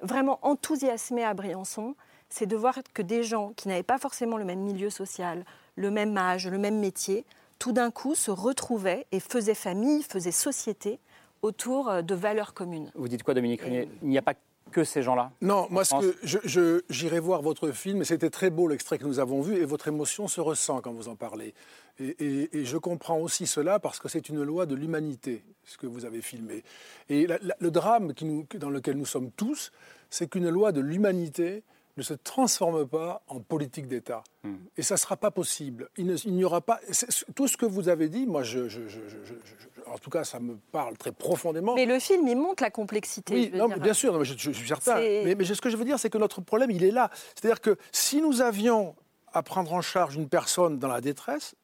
[0.00, 1.96] vraiment enthousiasmé à Briançon,
[2.28, 5.44] c'est de voir que des gens qui n'avaient pas forcément le même milieu social,
[5.76, 7.24] le même âge, le même métier,
[7.58, 10.98] tout d'un coup se retrouvaient et faisaient famille, faisaient société
[11.44, 12.90] autour euh, de valeurs communes.
[12.94, 14.34] Vous dites quoi, Dominique Il n'y a pas
[14.72, 18.98] que ces gens-là Non, moi, ce que j'irai voir votre film, c'était très beau l'extrait
[18.98, 21.54] que nous avons vu, et votre émotion se ressent quand vous en parlez.
[22.00, 26.04] Et, je comprends aussi cela parce que c'est une loi de l'humanité, ce que vous
[26.04, 26.64] avez filmé.
[27.08, 27.28] Et
[27.60, 29.70] le drame qui nous, dans lequel nous sommes tous,
[30.10, 31.62] c'est qu'une loi de l'humanité
[31.96, 34.24] ne se transforme pas en politique d'État.
[34.42, 34.56] Hmm.
[34.76, 35.88] Et ça ne sera pas possible.
[35.96, 36.80] Il n'y aura pas.
[37.36, 38.66] Tout ce que vous avez dit, moi, je,
[39.94, 41.76] en tout cas, ça me parle très profondément.
[41.76, 43.34] Mais le film, il montre la complexité.
[43.34, 44.96] Oui, non, bien sûr, je, je, suis certain.
[44.96, 47.10] Mais, mais, ce que je veux dire, c'est que notre problème, il est là.
[47.36, 48.96] C'est-à-dire que si nous avions
[49.32, 51.54] à prendre en charge une personne dans la détresse,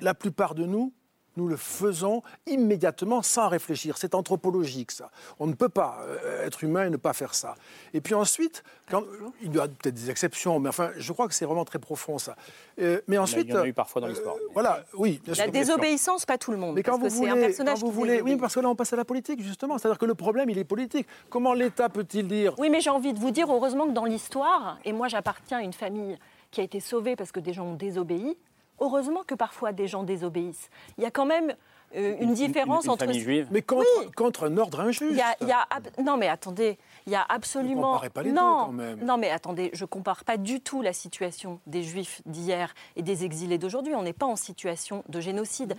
[0.00, 0.92] la plupart de nous,
[1.36, 3.96] nous le faisons immédiatement sans réfléchir.
[3.98, 5.10] C'est anthropologique, ça.
[5.38, 7.54] On ne peut pas euh, être humain et ne pas faire ça.
[7.94, 9.04] Et puis ensuite, quand,
[9.42, 12.18] il y a peut-être des exceptions, mais enfin, je crois que c'est vraiment très profond,
[12.18, 12.36] ça.
[12.80, 14.34] Euh, mais ensuite, il y en a eu parfois dans l'histoire.
[14.36, 15.20] Euh, voilà, oui.
[15.24, 16.74] Bien la désobéissance, pas tout le monde.
[16.74, 19.04] Mais quand vous voulez, quand vous voulez, oui, parce que là, on passe à la
[19.04, 19.78] politique, justement.
[19.78, 21.06] C'est-à-dire que le problème, il est politique.
[21.28, 24.78] Comment l'État peut-il dire Oui, mais j'ai envie de vous dire, heureusement que dans l'histoire,
[24.84, 26.18] et moi, j'appartiens à une famille
[26.50, 28.36] qui a été sauvée parce que des gens ont désobéi
[28.80, 30.70] heureusement que parfois des gens désobéissent.
[30.98, 31.54] Il y a quand même
[31.96, 33.06] euh, une, différence entre.
[33.50, 35.12] Mais contre, contre, un ordre injuste.
[35.40, 35.66] Il y a,
[36.02, 38.00] Non, mais attendez, il y a absolument.
[38.12, 39.04] pas les non, deux, quand même.
[39.04, 43.24] non, mais attendez, je compare pas du tout la situation des Juifs d'hier et des
[43.24, 43.94] exilés d'aujourd'hui.
[43.96, 45.76] On n'est pas en situation de génocide.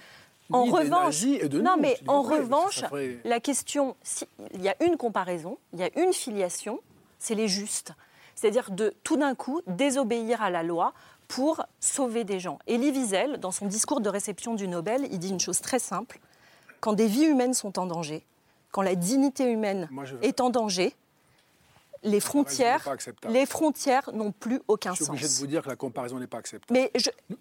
[0.51, 1.23] En revanche,
[1.53, 2.83] non, mais en revanche,
[3.23, 3.95] la question,
[4.53, 6.81] il y a une comparaison, il y a une filiation,
[7.19, 7.93] c'est les justes.
[8.35, 10.93] C'est-à-dire de tout d'un coup désobéir à la loi
[11.32, 12.59] pour sauver des gens.
[12.67, 16.19] Elie Wiesel, dans son discours de réception du Nobel, il dit une chose très simple.
[16.82, 18.25] Quand des vies humaines sont en danger,
[18.71, 19.89] quand la dignité humaine
[20.21, 20.93] est en danger,
[22.03, 22.87] les frontières,
[23.29, 24.99] les frontières n'ont plus aucun sens.
[24.99, 26.79] Je suis obligé de vous dire que la comparaison n'est pas acceptable.
[26.79, 26.91] Mais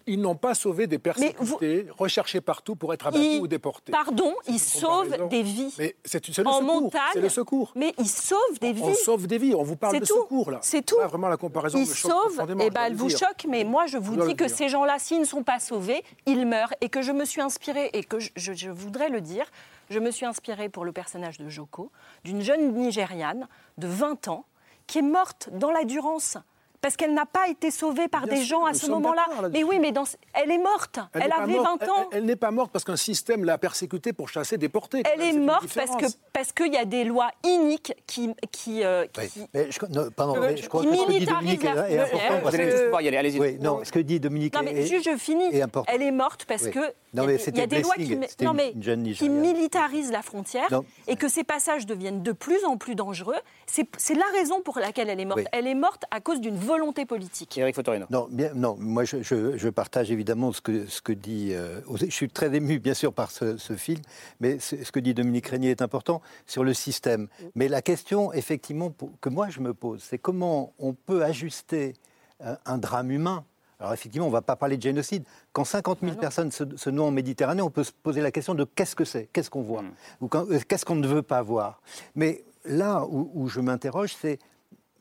[0.05, 3.91] Ils n'ont pas sauvé des persécutés, recherchés partout pour être abattus ou déportés.
[3.91, 5.73] Pardon, ils sauvent des vies.
[5.79, 6.93] Mais c'est le en secours.
[7.13, 7.71] C'est le secours.
[7.75, 8.83] Mais ils sauvent des vies.
[8.83, 9.55] On sauve des vies.
[9.55, 10.59] On vous parle de secours là.
[10.61, 10.97] C'est tout.
[10.97, 11.77] vraiment la comparaison.
[11.79, 12.39] Ils sauvent.
[12.59, 15.19] Et eh ben, elle vous choque, mais moi je vous dis que ces gens-là, s'ils
[15.19, 16.73] ne sont pas sauvés, ils meurent.
[16.81, 19.45] Et que je me suis inspirée et que je voudrais le dire.
[19.89, 21.91] Je me suis inspirée pour le personnage de Joko,
[22.23, 24.45] d'une jeune Nigériane de 20 ans
[24.87, 26.37] qui est morte dans la durance
[26.81, 29.25] parce qu'elle n'a pas été sauvée par des gens à ce moment-là.
[29.51, 30.03] Mais oui, mais dans...
[30.33, 30.99] elle est morte.
[31.13, 32.09] Elle, avait 20 ans.
[32.11, 35.03] Elle, n'est pas morte parce qu'un système l'a persécutée pour chasser, déporter.
[35.13, 39.05] Elle est, morte parce que parce qu'il y a des lois iniques qui qui, euh,
[39.07, 39.79] qui, mais je,
[40.09, 42.39] pardon, mais je crois que ce que dit Dominique est, important.
[42.43, 43.17] Vous allez pouvoir y aller.
[43.17, 43.39] Allez-y.
[43.39, 45.49] Oui, non, ce que dit Dominique non, mais est, juste, je finis.
[45.87, 46.79] Elle est morte parce que
[47.13, 48.73] non, mais il y a des lois qui, non, mais,
[49.13, 53.35] qui militarisent la frontière et que ces passages deviennent de plus en plus dangereux.
[53.67, 55.43] C'est la raison pour laquelle elle est morte.
[55.51, 57.57] Elle est morte à cause d'une volonté politique.
[57.57, 58.05] Éric Fotorino.
[58.09, 61.49] Non, bien, non moi je, je, partage évidemment ce que, ce que dit.
[61.51, 63.99] Euh, je suis très ému bien sûr par ce, film,
[64.39, 67.27] mais ce que dit Dominique Régnier est important sur le système.
[67.55, 71.93] Mais la question effectivement que moi je me pose, c'est comment on peut ajuster
[72.41, 73.43] euh, un drame humain
[73.79, 75.23] alors effectivement, on ne va pas parler de génocide.
[75.53, 78.53] Quand 50 000 ah personnes se, noient en Méditerranée, on peut se poser la question
[78.53, 79.93] de qu'est-ce que c'est, qu'est-ce qu'on voit, hmm.
[80.21, 81.81] ou euh, qu'est-ce qu'on ne veut pas voir.
[82.13, 84.37] Mais là où, où je m'interroge, c'est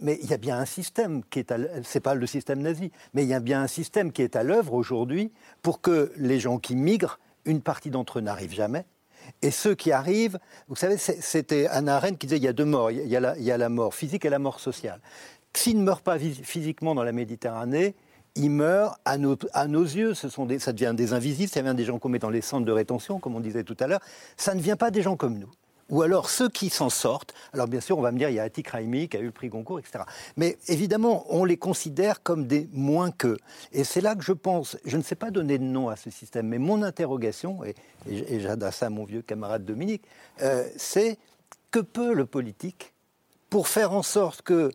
[0.00, 1.58] mais il y a bien un système qui est à
[2.02, 4.74] pas le système nazi, mais il y a bien un système qui est à l'œuvre
[4.74, 5.32] aujourd'hui
[5.62, 8.84] pour que les gens qui migrent, une partie d'entre eux n'arrivent jamais.
[9.42, 10.38] Et ceux qui arrivent,
[10.68, 13.58] vous savez, c'était Anna Arendt qui disait il y a deux morts, il y a
[13.58, 15.00] la, mort physique et la mort sociale.
[15.54, 17.94] S'ils ne meurent pas physiquement dans la Méditerranée,
[18.36, 20.14] ils meurent à nos, yeux.
[20.14, 23.18] Ça devient des invisibles, ça devient des gens qu'on met dans les centres de rétention,
[23.18, 24.00] comme on disait tout à l'heure.
[24.36, 25.50] Ça ne vient pas des gens comme nous
[25.90, 27.34] ou alors ceux qui s'en sortent.
[27.52, 29.26] Alors bien sûr, on va me dire, il y a Atik Raimi qui a eu
[29.26, 30.04] le prix Goncourt, etc.
[30.36, 33.38] Mais évidemment, on les considère comme des moins qu'eux.
[33.72, 36.10] Et c'est là que je pense, je ne sais pas donner de nom à ce
[36.10, 37.74] système, mais mon interrogation, et,
[38.08, 40.02] et, j'adresse ça à mon vieux camarade Dominique,
[40.42, 41.18] euh, c'est
[41.70, 42.94] que peut le politique
[43.48, 44.70] pour faire en sorte que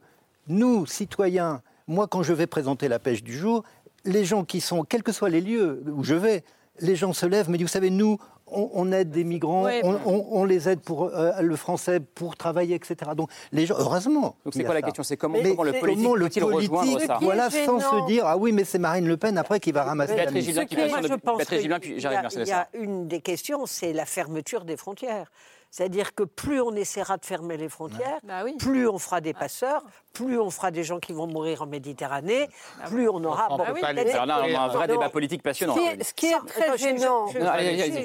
[0.48, 3.64] nous, citoyens, moi quand je vais présenter la pêche du jour,
[4.04, 6.44] les gens qui sont, quels que soient les lieux où je vais,
[6.80, 8.18] les gens se lèvent, mais vous savez, nous,
[8.48, 9.68] on, aide des migrants,
[10.06, 13.12] on, les aide pour euh, le français pour travailler, etc.
[13.16, 14.36] Donc les gens, heureusement.
[14.46, 17.80] Donc c'est quoi la question C'est comment, comment, le politique peut-il rejoindre ça Voilà, sans
[17.80, 20.16] se dire ah oui, mais c'est Marine Le Pen après qui va ramasser.
[20.16, 24.66] la Gilbin qui Moi, je pense il y a une des questions, c'est la fermeture
[24.66, 25.32] des frontières.
[25.76, 29.84] C'est-à-dire que plus on essaiera de fermer les frontières, bah plus on fera des passeurs,
[30.14, 32.48] plus on fera des gens qui vont mourir en Méditerranée,
[32.80, 33.48] bah plus on aura.
[33.52, 35.76] On, bon, peut pas on a un vrai débat politique passionnant.
[35.76, 37.28] Ce qui est, très gênant.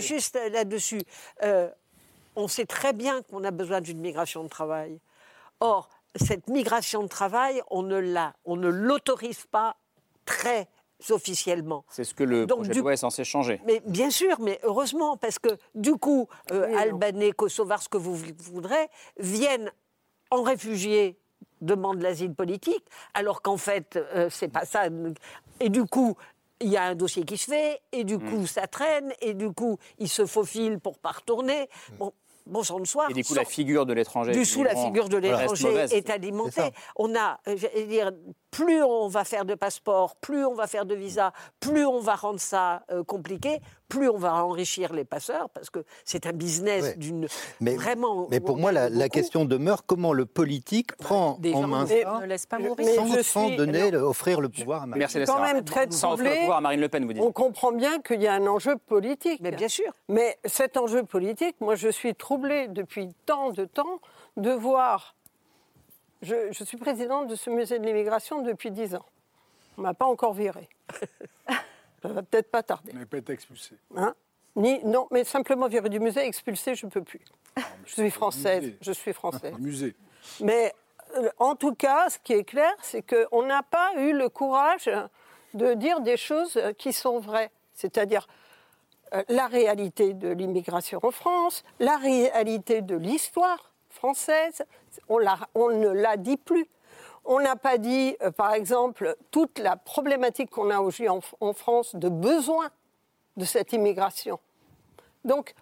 [0.01, 1.03] Juste là-dessus,
[1.45, 1.71] euh,
[2.35, 4.99] on sait très bien qu'on a besoin d'une migration de travail.
[5.61, 9.77] Or, cette migration de travail, on ne l'autorise pas
[10.25, 10.67] très
[11.11, 11.85] officiellement.
[11.89, 13.61] C'est ce que le projet de loi est censé changer.
[13.67, 18.17] Mais bien sûr, mais heureusement, parce que du coup, euh, Albanais, Kosovars, ce que vous
[18.39, 18.89] voudrez,
[19.19, 19.71] viennent
[20.31, 21.17] en réfugiés
[21.61, 22.85] demandent l'asile politique,
[23.15, 24.85] alors qu'en fait, euh, c'est pas ça.
[25.61, 26.17] Et du coup,
[26.61, 28.31] il y a un dossier qui se fait, et du mm.
[28.31, 31.63] coup, ça traîne, et du coup, ils se faufilent pour pas retourner.
[31.63, 31.97] Mm.
[31.99, 32.13] Bon,
[32.47, 33.11] bon sang de soir.
[33.11, 34.33] Et du coup, la figure de l'étranger.
[34.33, 36.71] Du coup, la figure de l'étranger est alimentée.
[36.97, 38.13] On a, je dire,
[38.51, 42.15] plus on va faire de passeports, plus on va faire de visas, plus on va
[42.15, 46.97] rendre ça euh, compliqué, plus on va enrichir les passeurs, parce que c'est un business
[46.97, 47.27] d'une
[47.61, 48.27] mais, vraiment.
[48.31, 52.47] Mais pour moi, la, question demeure comment le politique prend en main ça, ne laisse
[52.47, 52.87] pas mourir.
[53.25, 55.01] sans, donner, offrir le pouvoir à Marine.
[55.01, 57.23] Merci, quand même très sans offrir le pouvoir à Marine Le Pen, vous dites.
[57.23, 59.41] On comprend bien qu'il y a un enjeu politique.
[59.43, 59.93] Mais bien sûr.
[60.09, 64.01] Mais cet enjeu politique, moi, je suis troublée depuis tant de temps
[64.37, 65.17] de voir
[66.23, 69.07] je, suis présidente de ce musée de l'immigration depuis 10 ans.
[69.77, 70.69] On ne m'a pas encore viré.
[72.03, 72.93] Ça va peut-être pas tarder.
[72.93, 73.77] Vous n'avez pas été expulsé.
[73.97, 74.15] Hein?
[74.57, 77.21] Ni, non, mais simplement viré du musée, expulsé, je ne peux plus.
[77.87, 78.73] je suis française.
[78.81, 79.55] Je suis française.
[79.59, 79.95] musée.
[80.41, 80.75] Mais
[81.17, 84.91] euh, en tout cas, ce qui est clair, c'est qu'on n'a pas eu le courage
[85.55, 87.51] de dire des choses qui sont vraies.
[87.75, 88.27] C'est-à-dire
[89.15, 93.70] euh, la réalité de l'immigration en France, la réalité de l'histoire
[94.01, 94.65] française,
[95.09, 96.67] on, ne l'a dit plus.
[97.27, 101.95] On n'a pas dit, euh, par exemple, toute la problématique qu'on a aujourd'hui en, France
[101.95, 102.71] de besoin
[103.37, 104.41] de cette immigration.
[105.27, 105.55] Donc,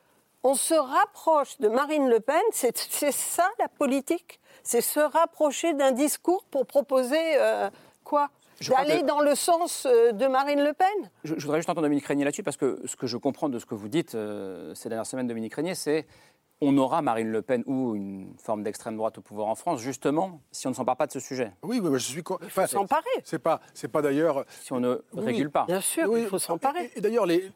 [0.45, 2.76] on se rapproche de Marine Le Pen, c'est
[3.12, 7.68] ça la politique C'est se rapprocher d'un discours pour proposer euh,
[8.05, 8.30] quoi?
[8.68, 11.11] D'aller dans le sens euh, de Marine Le Pen?
[11.24, 13.66] Je, voudrais juste entendre Dominique Régnier là-dessus, parce que ce que je comprends de ce
[13.66, 14.16] que vous dites
[14.74, 16.07] ces dernières semaines, Dominique Régnier, c'est
[16.61, 20.40] on aura Marine Le Pen ou une forme d'extrême droite au pouvoir en France, justement,
[20.50, 21.52] si on ne s'empare pas de ce sujet.
[21.62, 22.22] Oui, mais je suis.
[22.44, 23.04] Enfin, s'emparer.
[23.24, 24.44] C'est pas, c'est pas d'ailleurs.
[24.48, 25.64] Si on ne régule pas.
[25.66, 26.90] Bien sûr, il faut s'emparer.
[26.96, 27.50] Et, d'ailleurs, les,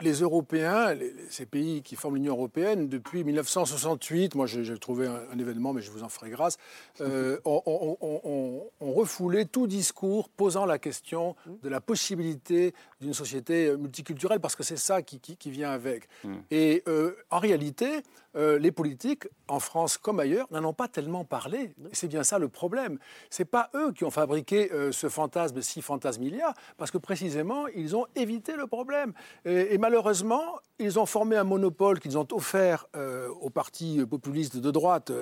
[0.00, 0.94] les Européens,
[1.30, 5.90] ces pays qui forment l'Union européenne, depuis 1968, moi j'ai trouvé un, événement, mais je
[5.90, 6.56] vous en ferai grâce,
[7.00, 14.56] euh, ont, refoulé tout discours posant la question de la possibilité d'une société multiculturelle, parce
[14.56, 15.20] que c'est ça qui,
[15.50, 16.08] vient avec.
[16.24, 16.36] Hmm.
[16.50, 18.02] Et euh, en réalité,
[18.36, 21.74] euh, les politiques, en France comme ailleurs, n'en ont pas tellement parlé.
[21.92, 22.98] C'est bien ça le problème.
[23.30, 27.96] Ce n'est pas eux qui ont fabriqué ce fantasme si fantasmilla, parce que précisément, ils
[27.96, 29.12] ont évité le problème.
[29.44, 34.70] Et, malheureusement, ils ont formé un monopole qu'ils ont offert euh, aux partis populistes de
[34.70, 35.12] droite.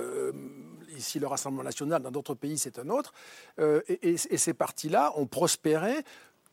[0.96, 3.12] Ici, le Rassemblement national, dans d'autres pays, c'est un autre.
[3.58, 6.04] et, ces partis-là ont prospéré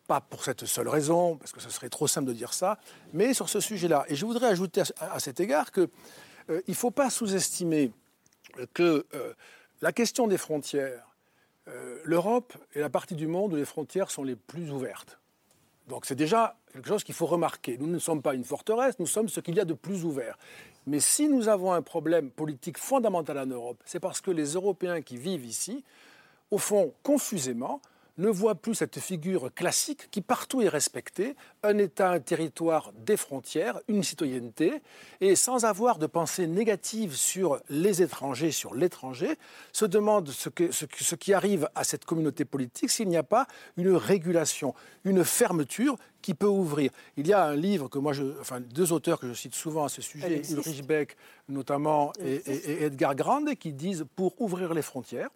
[0.08, 2.78] pas pour cette seule raison, parce que ce serait trop simple de dire ça,
[3.14, 4.06] mais sur ce sujet-là.
[4.08, 5.90] Et je voudrais ajouter à cet égard que
[6.50, 7.92] euh, il ne faut pas sous-estimer
[8.74, 9.34] que euh,
[9.82, 11.16] la question des frontières,
[11.68, 15.20] euh, l'Europe est la partie du monde où les frontières sont les plus ouvertes.
[15.88, 17.78] Donc c'est déjà quelque chose qu'il faut remarquer.
[17.78, 20.38] Nous ne sommes pas une forteresse, nous sommes ce qu'il y a de plus ouvert.
[20.88, 25.02] Mais si nous avons un problème politique fondamental en Europe, c'est parce que les Européens
[25.02, 25.84] qui vivent ici,
[26.52, 27.82] au fond, confusément,
[28.18, 33.18] ne voit plus cette figure classique qui partout est respectée, un État, un territoire, des
[33.18, 34.82] frontières, une citoyenneté,
[35.22, 39.36] et sans avoir de pensée négative sur les étrangers, sur l'étranger,
[39.74, 43.48] se demande ce, ce, qui arrive à cette communauté politique s'il n'y a pas
[43.78, 46.92] une régulation, une fermeture qui peut ouvrir.
[47.18, 49.86] Il y a un livre que moi, je, enfin deux auteurs que je cite souvent
[49.86, 51.18] à ce sujet, Ulrich Beck
[51.50, 55.30] notamment et, et Edgar Grande, qui disent pour ouvrir les frontières,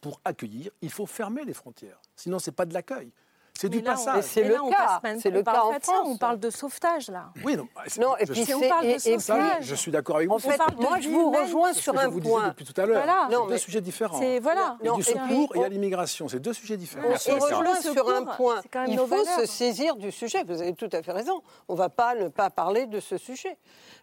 [0.00, 2.00] pour accueillir, il faut fermer les frontières.
[2.16, 3.12] Sinon, ce n'est pas de l'accueil.
[3.58, 4.24] C'est du là, passage.
[4.24, 5.00] c'est le cas.
[5.18, 6.08] C'est le parle cas pas en France.
[6.08, 7.30] On parle de sauvetage, là.
[7.44, 7.68] Oui, non,
[8.00, 9.64] Non, et je puis suis- on parle de sauvetage.
[9.66, 10.34] je suis d'accord avec vous.
[10.36, 12.48] En fait, moi, je vous rejoins sur un point.
[12.48, 13.02] depuis tout à l'heure.
[13.04, 13.26] Voilà.
[13.28, 14.18] C'est Non, deux sujets différents.
[14.18, 14.78] C'est voilà.
[14.80, 16.26] Il y a du secours et il y a l'immigration.
[16.26, 17.08] C'est deux sujets différents.
[17.10, 18.62] On se rejoint sur un point.
[18.86, 20.42] Il faut se saisir du sujet.
[20.44, 21.42] Vous avez tout à fait raison.
[21.68, 23.58] On ne va pas ne pas parler de ce sujet.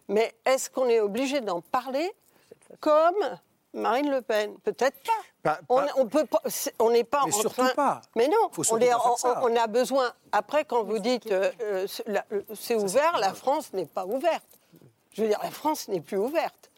[0.06, 2.12] Mais est-ce qu'on est obligé d'en parler
[2.78, 3.14] comme
[3.78, 5.12] Marine Le Pen Peut-être pas.
[5.42, 8.00] Pas- On, pas- on peut pas- c'est- on n'est pas Mais en surtout train- pas.
[8.16, 9.40] Mais non, Faut on, est- on- ça.
[9.42, 10.12] on a besoin.
[10.32, 14.44] Après, quand vous dites euh, euh, c'est- euh, c'est ouvert, la France n'est pas ouverte.
[15.12, 16.70] Je veux dire, la France n'est plus ouverte.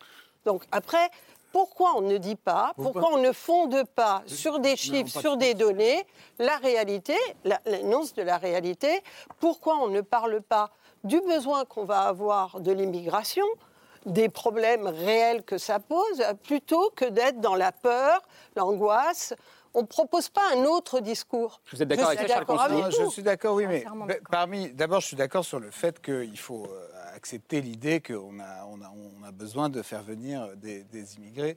[0.44, 1.10] Donc après,
[1.52, 5.54] pourquoi on ne dit pas, pourquoi on ne fonde pas sur des chiffres, sur des
[5.54, 6.06] données,
[6.38, 9.02] la réalité, la- l'annonce de la réalité
[9.40, 10.70] Pourquoi on ne parle pas
[11.02, 13.46] du besoin qu'on va avoir de l'immigration
[14.06, 18.22] des problèmes réels que ça pose, plutôt que d'être dans la peur,
[18.56, 19.34] l'angoisse.
[19.74, 21.60] On ne propose pas un autre discours.
[21.72, 25.00] Vous êtes d'accord Je avec Charles avec je suis d'accord, oui, mais bah, parmi, d'abord,
[25.00, 28.90] je suis d'accord sur le fait qu'il faut euh, accepter l'idée qu'on a, on a,
[29.20, 31.56] on a besoin de faire venir des, des immigrés.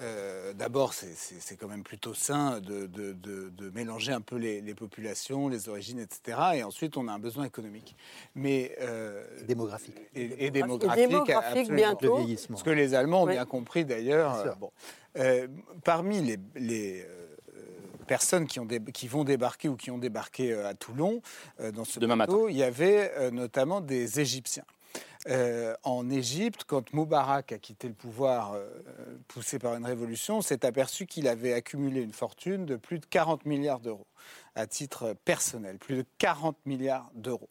[0.00, 4.60] Euh, d'abord, c'est- quand même plutôt sain de, de- de- de mélanger un peu les,
[4.60, 6.38] les populations, les origines, etc.
[6.54, 7.96] Et ensuite, on a un besoin économique,
[8.36, 9.96] mais euh, Démographique.
[10.14, 12.18] et, et démographique, Et démographique bientôt.
[12.18, 12.56] Le vieillissement.
[12.56, 13.32] Ce que les Allemands ont Oui.
[13.32, 14.34] bien compris d'ailleurs.
[14.36, 14.70] Euh, bon.
[15.16, 15.48] Euh,
[15.82, 17.27] parmi les, les, euh,
[18.08, 21.22] personnes qui, ont dé- qui vont débarquer ou qui ont débarqué euh, à Toulon,
[21.60, 24.64] euh, dans ce Demain bateau, il y avait euh, notamment des Égyptiens.
[25.28, 28.66] Euh, en Égypte, quand Moubarak a quitté le pouvoir euh,
[29.26, 33.06] poussé par une révolution, on s'est aperçu qu'il avait accumulé une fortune de plus de
[33.06, 34.06] 40 milliards d'euros
[34.54, 37.50] à titre personnel, plus de 40 milliards d'euros.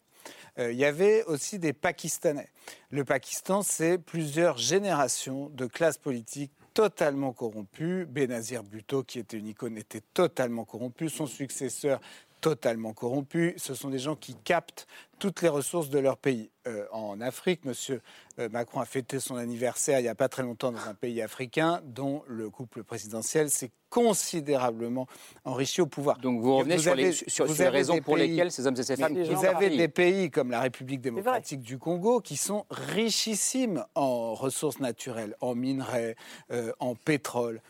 [0.58, 2.48] Euh, il y avait aussi des Pakistanais.
[2.90, 8.06] Le Pakistan, c'est plusieurs générations de classes politiques totalement corrompues.
[8.06, 11.08] Benazir Bhutto, qui était une icône, était totalement corrompu.
[11.08, 11.98] Son successeur,
[12.40, 13.54] totalement corrompu.
[13.56, 14.86] Ce sont des gens qui captent
[15.18, 16.50] toutes les ressources de leur pays.
[16.66, 18.50] Euh, en Afrique, M.
[18.52, 21.80] Macron a fêté son anniversaire il n'y a pas très longtemps dans un pays africain
[21.84, 25.06] dont le couple présidentiel s'est considérablement
[25.44, 26.18] enrichi au pouvoir.
[26.18, 28.52] Donc vous revenez Vous sur, les, avez- sur, vous sur les raisons pour pays- lesquelles
[28.52, 32.20] ces hommes et ces femmes vous avez des pays comme la République démocratique du Congo
[32.20, 36.16] qui sont richissimes en ressources naturelles, en minerais,
[36.52, 37.60] euh, en pétrole.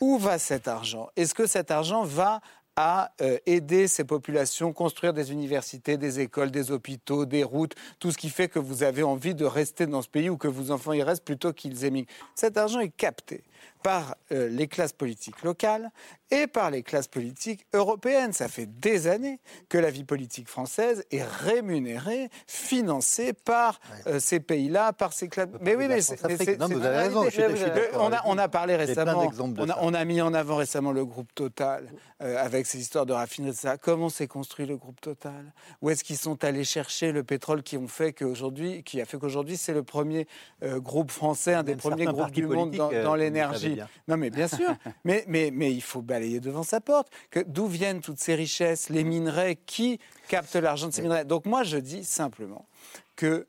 [0.00, 1.08] Où va cet argent?
[1.16, 2.40] Est-ce que cet argent va
[2.76, 8.12] à euh, aider ces populations, construire des universités, des écoles, des hôpitaux, des routes, tout
[8.12, 10.70] ce qui fait que vous avez envie de rester dans ce pays ou que vos
[10.70, 12.10] enfants y restent plutôt qu'ils émigrent.
[12.34, 13.42] Cet argent est capté
[13.82, 15.90] par euh, les classes politiques locales
[16.30, 18.32] et par les classes politiques européennes.
[18.32, 24.40] Ça fait des années que la vie politique française est rémunérée, financée par euh, ces
[24.40, 25.48] pays-là, par ces classes.
[25.60, 28.22] Mais oui, mais c'est Non, vous avez raison, je suis- je suis d'accord on, a,
[28.24, 29.78] on a parlé récemment, on a, ça.
[29.82, 31.88] on a mis en avant récemment le groupe Total
[32.22, 33.74] euh, avec ces histoires de raffinerie, etc.
[33.80, 35.52] Comment s'est construit le groupe Total?
[35.82, 39.18] Où est-ce qu'ils sont allés chercher le pétrole qui, ont fait qu'aujourd'hui, qui a fait
[39.18, 40.26] qu'aujourd'hui c'est le premier
[40.62, 43.75] groupe français, un des Même premiers groupes du monde dans, l'énergie
[44.08, 44.74] Non mais bien sûr,
[45.04, 47.08] mais, mais, mais il faut balayer devant sa porte.
[47.46, 49.98] D'où viennent toutes ces richesses, les minerais, qui
[50.28, 51.24] captent l'argent de ces minerais?
[51.24, 52.66] Donc moi je dis simplement
[53.14, 53.46] que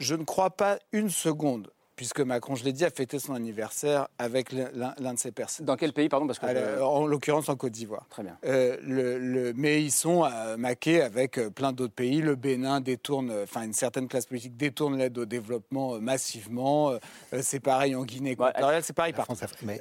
[0.00, 4.08] je ne crois pas une seconde, puisque Macron, je l'ai dit, a fêté son anniversaire
[4.18, 5.66] avec l'un de ses personnes.
[5.66, 8.06] Dans quel pays, pardon parce que je- Alors, En l'occurrence en Côte d'Ivoire.
[8.10, 8.36] Très bien.
[8.44, 12.20] Euh, le, le- mais ils sont euh, maqués avec euh, plein d'autres pays.
[12.22, 16.90] Le Bénin détourne, euh, enfin une certaine classe politique détourne l'aide au développement euh, massivement.
[16.90, 16.98] Euh,
[17.34, 19.32] euh, c'est pareil en Guinée équatoriale, c'est pareil partout.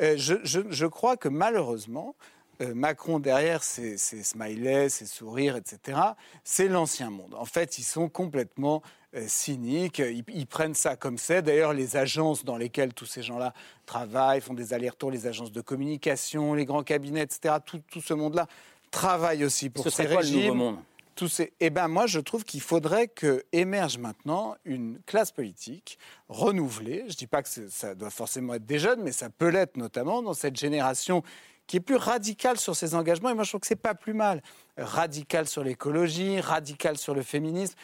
[0.02, 2.16] Euh, je, je- je crois que malheureusement,
[2.62, 6.00] euh, Macron derrière ses, ses smileys, ses sourires, etc.,
[6.44, 7.34] c'est l'ancien monde.
[7.36, 8.84] En fait, ils sont complètement
[9.16, 10.00] euh, cyniques.
[10.00, 11.42] Ils, ils prennent ça comme c'est.
[11.42, 13.54] D'ailleurs, les agences dans lesquelles tous ces gens-là
[13.86, 18.14] travaillent, font des allers-retours, les agences de communication, les grands cabinets, etc., tout, tout ce
[18.14, 18.48] monde-là
[18.92, 20.78] travaille aussi pour Ce ces serait quoi le nouveau monde?
[21.16, 21.54] Tous ces...
[21.60, 25.98] Eh ben, moi, je trouve qu'il faudrait que émerge maintenant une classe politique
[26.30, 27.04] renouvelée.
[27.08, 29.78] Je ne dis pas que ça doit forcément être des jeunes, mais ça peut l'être
[29.78, 31.24] notamment dans cette génération
[31.68, 33.30] qui est plus radicale sur ses engagements.
[33.30, 34.42] Et moi, je trouve que c'est pas plus mal.
[34.78, 37.76] Radicale sur l'écologie, radicale sur le féminisme.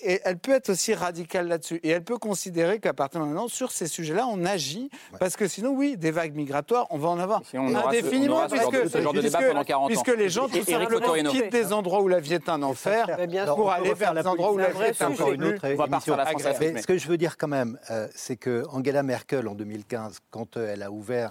[0.00, 1.80] Et elle peut être aussi radicale là-dessus.
[1.82, 4.90] Et elle peut considérer qu'à partir de maintenant, sur ces sujets-là, on agit.
[5.20, 8.34] Parce que sinon, oui, des vagues migratoires, on va en avoir on indéfiniment.
[8.36, 9.86] on aura ce genre de- puisque, genre de débat puisque- pendant 40 ans.
[10.02, 13.06] puisque les gens, tout simplement, quittent des endroits où la vie est un enfer
[13.44, 16.16] Alors, pour aller vers des endroits où la vie est un encore une autre émission.
[16.74, 20.18] Mais- Ce que je veux dire quand même, euh, c'est que Angela Merkel en 2015,
[20.30, 21.30] quand euh, elle a ouvert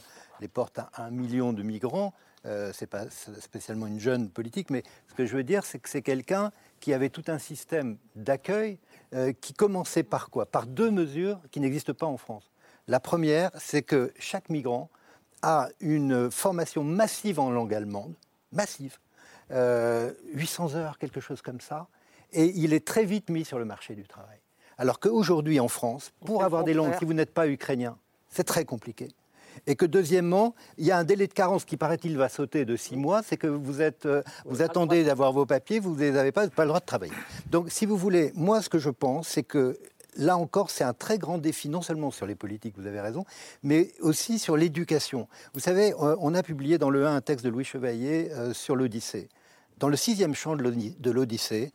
[0.75, 2.13] à un million de migrants,
[2.45, 5.89] euh, c'est pas spécialement une jeune politique, mais ce que je veux dire, c'est que
[5.89, 8.79] c'est quelqu'un qui avait tout un système d'accueil
[9.13, 10.45] euh, qui commençait par quoi?
[10.45, 12.51] Par deux mesures qui n'existent pas en France.
[12.87, 14.89] La première, c'est que chaque migrant
[15.41, 18.15] a une formation massive en langue allemande,
[18.51, 18.97] massive,
[19.51, 21.87] 800 heures, quelque chose comme ça,
[22.31, 24.39] et il est très vite mis sur le marché du travail.
[24.77, 27.97] Alors qu'aujourd'hui, en France, pour avoir des langues, si vous n'êtes pas ukrainien,
[28.29, 29.09] c'est très compliqué.
[29.67, 32.75] Et que deuxièmement, il y a un délai de carence qui, paraît-il, va sauter de
[32.75, 33.21] six mois.
[33.23, 36.69] C'est que vous, êtes, euh, vous attendez d'avoir vos papiers, vous n'avez pas, pas le
[36.69, 37.13] droit de travailler.
[37.49, 39.77] Donc, si vous voulez, moi, ce que je pense, c'est que
[40.17, 43.25] là encore, c'est un très grand défi, non seulement sur les politiques, vous avez raison,
[43.63, 45.27] mais aussi sur l'éducation.
[45.53, 48.53] Vous savez, euh, on a publié dans le 1 un texte de Louis Chevalier euh,
[48.53, 49.29] sur l'Odyssée.
[49.79, 51.73] Dans le sixième chant de l'Odyssée,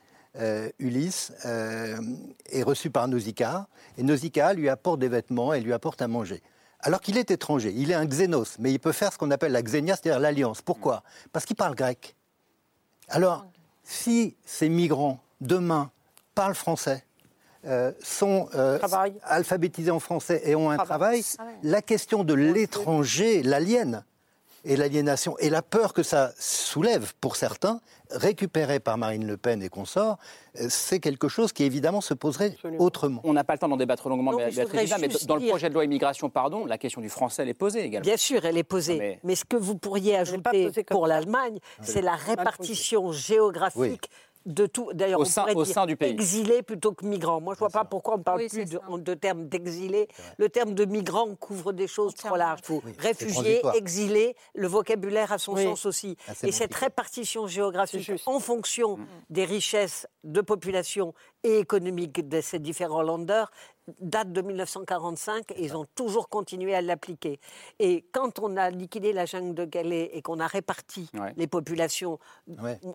[0.79, 3.67] Ulysse est reçu par Nausicaa,
[3.99, 6.43] et Nausicaa lui apporte des vêtements et lui apporte à manger
[6.81, 7.73] alors qu'il est étranger.
[7.77, 10.63] Il est un xénos, mais il peut faire ce qu'on appelle la xénia, c'est-à-dire l'alliance.
[10.63, 11.03] Pourquoi?
[11.33, 12.15] Parce qu'il parle grec.
[13.09, 13.47] Alors,
[13.83, 15.91] si ces migrants, demain,
[16.35, 17.05] parlent français,
[17.67, 18.79] euh, sont euh,
[19.25, 21.25] alphabétisés en français et ont un travail,
[21.65, 24.05] la question de l'étranger, l'alien,
[24.69, 29.63] et l'aliénation et la peur que ça soulève pour certains, récupérée par Marine Le Pen
[29.63, 30.19] et consorts,
[30.61, 33.21] euh, c'est quelque chose qui évidemment se poserait autrement.
[33.25, 34.51] On n'a pas le temps d'en débattre longuement, mais,
[35.27, 38.05] dans le projet de loi immigration, pardon, la question du français, elle est posée également.
[38.05, 39.19] Bien sûr, elle est posée.
[39.25, 39.35] mais...
[39.35, 44.11] ce que vous pourriez ajouter pour l'Allemagne, c'est la répartition géographique
[44.49, 44.91] de tout.
[44.95, 46.11] D'ailleurs, au, sein, au sein du pays.
[46.11, 47.41] Exilé plutôt que migrant.
[47.41, 50.09] Moi, je ne vois pas pourquoi on ne parle plus de, de, terme d'exilé.
[50.39, 52.61] Le terme de migrant couvre des choses trop larges.
[52.99, 56.17] Réfugié, exilé, le vocabulaire a son sens aussi.
[56.27, 59.07] Ah, Et cette répartition géographique en fonction mm.
[59.31, 63.51] des richesses de population et économiques de ces différents landers
[64.01, 67.41] date de 1945 et ils ont toujours continué à l'appliquer.
[67.79, 72.19] Et quand on a liquidé la jungle de Calais et qu'on a réparti les populations,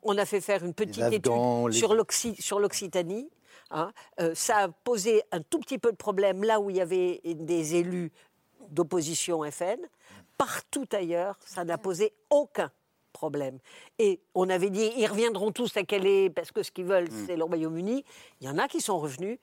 [0.04, 3.30] on a fait faire une petite étude sur l'Occitanie.
[3.72, 6.82] Hein, euh, ça a posé un tout petit peu de problème là où il y
[6.82, 8.12] avait des élus
[8.70, 9.80] d'opposition FN.
[10.38, 12.72] Partout ailleurs, ça n'a posé aucun
[13.14, 13.60] problème.
[14.00, 17.26] Et on avait dit, ils reviendront tous à Calais parce que ce qu'ils veulent, hmm.
[17.26, 18.04] c'est le Royaume-Uni.
[18.42, 19.38] Il y en a qui sont revenus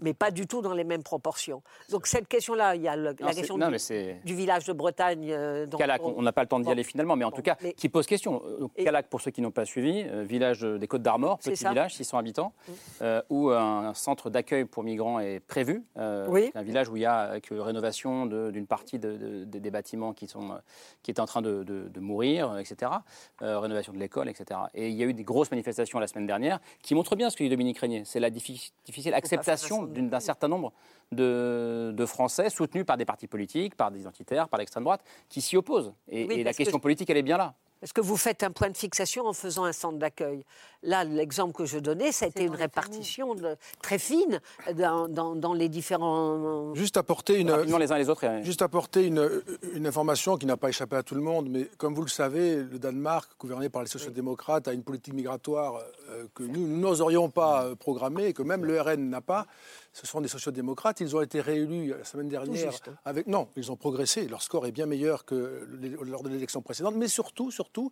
[0.00, 1.62] mais pas du tout dans les mêmes proportions.
[1.90, 5.30] Donc cette question-là, il y a la question du, village de Bretagne.
[5.30, 7.88] Euh, Calac, on n'a pas le temps d'y aller finalement, mais en tout cas, qui
[7.88, 8.42] pose question.
[8.44, 11.94] Euh, Calac, pour ceux qui n'ont pas suivi, euh, village des Côtes d'Armor, petit village,
[11.96, 12.52] 600 habitants,
[13.00, 13.04] mm.
[13.30, 15.84] où un centre d'accueil pour migrants est prévu.
[16.28, 16.50] oui.
[16.54, 20.58] Un village où il y a rénovation d'une partie des bâtiments qui, sont,
[21.02, 22.92] qui est en train de, mourir, etc.
[23.40, 24.60] rénovation de l'école, etc.
[24.74, 27.36] Et il y a eu des grosses manifestations la semaine dernière qui montrent bien ce
[27.36, 28.02] que dit Dominique Régnier.
[28.04, 30.72] C'est la difficile acceptation d'un certain nombre
[31.12, 35.56] de, Français soutenus par des partis politiques, par des identitaires, par l'extrême droite, qui s'y
[35.56, 35.92] opposent.
[36.08, 37.54] Et, la question politique, elle est bien là.
[37.82, 40.44] Est-ce que vous faites un point de fixation en faisant un centre d'accueil.
[40.82, 43.34] Là, l'exemple que je donnais, ça a été une répartition
[43.82, 44.40] très fine
[44.74, 46.74] dans, les différents.
[46.74, 47.52] Juste apporter une.
[47.52, 48.24] les uns les autres.
[48.42, 49.42] Juste apporter une,
[49.74, 52.56] une information qui n'a pas échappé à tout le monde, mais comme vous le savez,
[52.56, 57.64] le Danemark, gouverné par les social-démocrates, a une politique migratoire euh, que nous n'oserions pas
[57.64, 59.46] euh, programmer et que même le RN n'a pas
[59.92, 61.00] ce sont des sociodémocrates.
[61.00, 62.72] Ils ont été réélus la semaine dernière.
[63.04, 64.28] Avec, non, ils ont progressé.
[64.28, 65.66] Leur score est bien meilleur que
[66.02, 66.94] lors de l'élection précédente.
[66.96, 67.90] Mais surtout, surtout,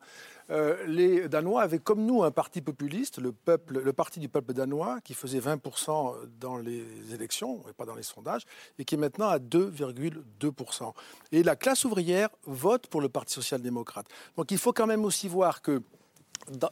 [0.51, 4.53] euh, les Danois avaient comme nous un parti populiste, le, peuple, le parti du peuple
[4.53, 8.45] danois, qui faisait 20% dans les élections, et pas dans les sondages,
[8.79, 10.93] et qui est maintenant à 2,2%.
[11.33, 14.07] Et la classe ouvrière vote pour le Parti social-démocrate.
[14.37, 15.83] Donc il faut quand même aussi voir que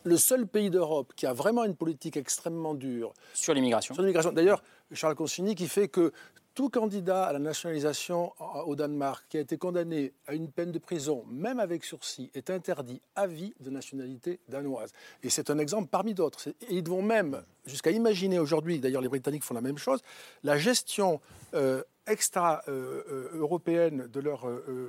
[0.05, 3.95] le seul pays d'Europe qui a vraiment une politique extrêmement dure sur l'immigration.
[4.33, 4.62] D'ailleurs,
[4.93, 6.12] Charles Consigny qui fait que
[6.55, 8.33] tout candidat à la nationalisation
[8.67, 12.51] au Danemark qui a été condamné à une peine de prison, même avec sursis, est
[12.51, 14.93] interdit à vie de nationalité danoise.
[15.23, 16.49] Et c'est un exemple parmi d'autres.
[16.71, 20.01] Ils vont même jusqu'à imaginer aujourd'hui, d'ailleurs les Britanniques font la même chose,
[20.43, 21.21] la gestion
[21.55, 24.47] euh, extra-européenne euh, euh, de leur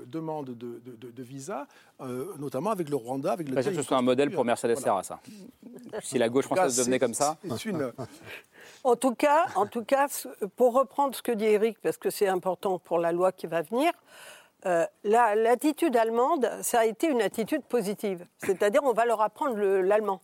[0.07, 1.65] demande de, visa,
[2.37, 3.55] notamment avec le Rwanda, avec le.
[3.55, 5.21] que ce soit un modèle pour Mercedes Serra, ça.
[6.03, 7.37] si la gauche française devenait comme ça.
[7.65, 7.93] Une...
[8.83, 10.07] En tout cas, en tout cas,
[10.55, 13.61] pour reprendre ce que dit Eric, parce que c'est important pour la loi qui va
[13.61, 13.91] venir,
[14.65, 18.25] euh, l'attitude allemande, ça a été une attitude positive.
[18.39, 20.21] C'est-à-dire, on va leur apprendre l'allemand.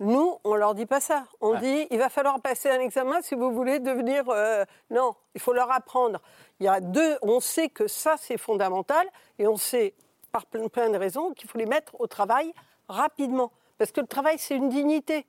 [0.00, 1.24] Nous, on leur dit pas ça.
[1.40, 4.24] On dit, il va falloir passer un examen si vous voulez devenir.
[4.28, 6.20] Euh, non, il faut leur apprendre.
[6.60, 7.18] Il y a deux.
[7.22, 9.08] On sait que ça, c'est fondamental,
[9.38, 9.94] et on sait
[10.30, 12.52] par plein, plein de raisons qu'il faut les mettre au travail
[12.88, 15.26] rapidement, parce que le travail, c'est une dignité.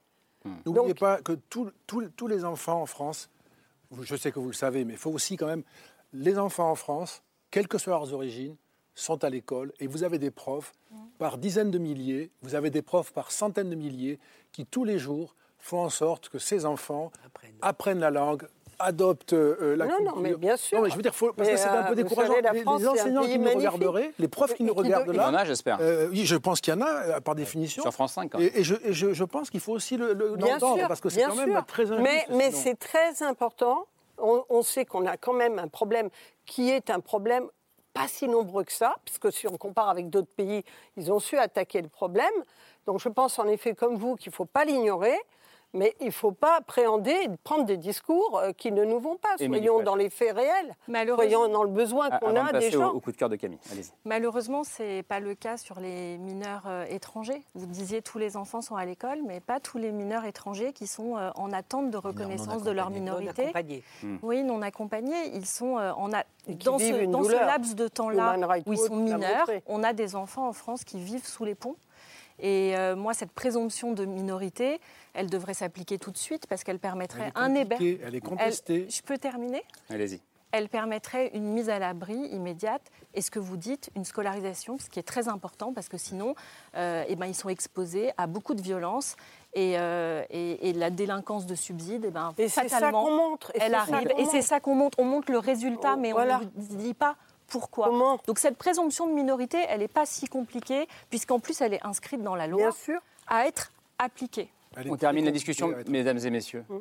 [0.66, 3.30] N'oubliez pas que tous les enfants en France,
[4.02, 5.64] je sais que vous le savez, mais il faut aussi quand même,
[6.14, 7.22] les enfants en France,
[7.52, 8.56] quelles que soient leurs origines,
[8.96, 10.74] sont à l'école et vous avez des profs
[11.18, 14.20] par dizaines de milliers, vous avez des profs par centaines de milliers
[14.52, 17.12] qui tous les jours font en sorte que ces enfants
[17.62, 18.48] apprennent, la langue
[18.80, 20.16] adoptent euh, la non, culture.
[20.16, 20.78] Non, mais bien sûr.
[20.78, 22.34] Non, mais je veux dire, faut, parce que c'est un peu décourageant.
[22.54, 25.14] les, enseignants qui nous regarderaient, les profs qui nous regardent là.
[25.14, 25.80] Il y en a, j'espère.
[26.10, 27.84] oui, je pense qu'il y en a, par définition.
[27.84, 28.36] Sur France 5.
[28.40, 31.10] Et, et, je, et je, je, pense qu'il faut aussi le, le l'entendre, parce que
[31.10, 32.02] c'est quand même très injuste.
[32.02, 33.86] Mais, mais c'est très important.
[34.18, 36.10] On, on sait qu'on a quand même un problème
[36.46, 37.48] qui est un problème
[37.94, 40.64] pas si nombreux que ça, puisque si on compare avec d'autres pays,
[40.98, 42.34] ils ont su attaquer le problème.
[42.86, 45.18] Donc je pense en effet, comme vous, qu'il ne faut pas l'ignorer.
[45.74, 49.18] Mais il ne faut pas appréhender et prendre des discours euh, qui ne nous vont
[49.18, 49.38] pas.
[49.38, 50.76] Soyons dans les faits réels.
[51.16, 52.92] Soyons dans le besoin qu'on a des gens.
[52.92, 53.92] Au, au coup de cœur de Camille, allez-y.
[54.04, 57.44] Malheureusement, ce n'est pas le cas sur les mineurs euh, étrangers.
[57.54, 60.88] Vous disiez tous les enfants sont à l'école, mais pas tous les mineurs étrangers qui
[60.88, 63.44] sont euh, en attente de reconnaissance de leur minorité.
[63.44, 63.84] Non accompagnés.
[64.02, 64.18] Hmm.
[64.24, 65.36] Oui, non accompagnés.
[65.36, 66.24] Ils sont en a...
[66.48, 69.48] dans, ce, dans ce, laps de temps-là où ils sont mineurs.
[69.68, 71.76] On a des enfants en France qui vivent sous les ponts.
[72.40, 74.80] Et euh, moi, cette présomption de minorité,
[75.14, 78.00] elle devrait s'appliquer tout de suite parce qu'elle permettrait un hébergement.
[78.06, 78.88] Elle est contestée.
[78.90, 79.64] je peux terminer?
[79.90, 80.22] Allez-y.
[80.52, 82.82] Elle permettrait une mise à l'abri immédiate
[83.14, 86.34] et ce que vous dites, une scolarisation, ce qui est très important parce que sinon,
[86.76, 89.16] euh, eh ben, ils sont exposés à beaucoup de violences
[89.54, 93.52] et, euh, et, et, la délinquance de subsides, eh ben, et fatalement, ça montre.
[93.56, 94.12] Et elle arrive.
[94.18, 94.98] Et c'est ça qu'on montre.
[95.00, 96.42] On montre le résultat, mais voilà.
[96.56, 97.16] on ne dit pas
[97.50, 101.86] pourquoi Donc cette présomption de minorité, elle n'est pas si compliquée, puisqu'en plus elle est
[101.86, 102.70] inscrite dans la loi
[103.28, 104.50] à être appliquée.
[104.88, 106.64] On termine la discussion, mesdames et messieurs.
[106.70, 106.78] Mmh.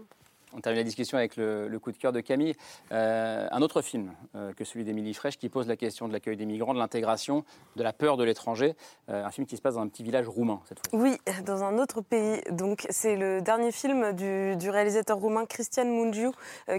[0.55, 2.55] On termine la discussion avec le, coup de cœur de Camille.
[2.91, 6.37] Euh, un autre film euh, que celui d'Émilie Fraîche qui pose la question de l'accueil
[6.37, 7.45] des migrants, de l'intégration,
[7.77, 8.75] de la peur de l'étranger.
[9.11, 10.99] Euh, un film qui se passe dans un petit village roumain cette fois.
[10.99, 12.41] Oui, dans un autre pays.
[12.51, 16.31] Donc c'est le dernier film du, réalisateur roumain Cristian Mungiu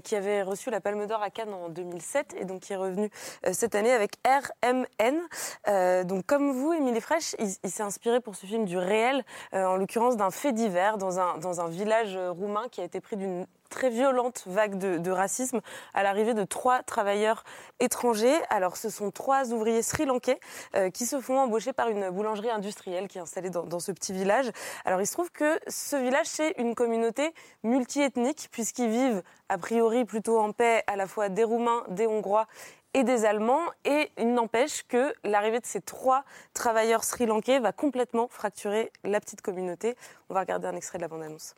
[0.04, 3.10] qui avait reçu la Palme d'Or à Cannes en 2007 et donc qui est revenu
[3.52, 6.06] cette année avec RMN.
[6.06, 10.18] donc comme vous, Émilie Fraîche, il, s'est inspiré pour ce film du réel, en l'occurrence
[10.18, 13.90] d'un fait divers dans un, dans un village roumain qui a été pris d'une très
[13.90, 15.62] violente vague de, racisme
[15.94, 17.44] à l'arrivée de trois travailleurs
[17.80, 18.38] étrangers.
[18.50, 20.40] Alors, ce sont trois ouvriers sri-lankais
[20.76, 24.14] euh, qui se font embaucher par une boulangerie industrielle qui est installée dans, ce petit
[24.14, 24.52] village.
[24.86, 30.06] Alors, il se trouve que ce village, c'est une communauté multiethnique puisqu'ils vivent a priori
[30.06, 32.48] plutôt en paix à la fois des Roumains, des Hongrois
[32.94, 33.66] et des Allemands.
[33.86, 39.42] Et il n'empêche que l'arrivée de ces trois travailleurs sri-lankais va complètement fracturer la petite
[39.42, 39.96] communauté.
[40.30, 41.56] On va regarder un extrait de la bande-annonce.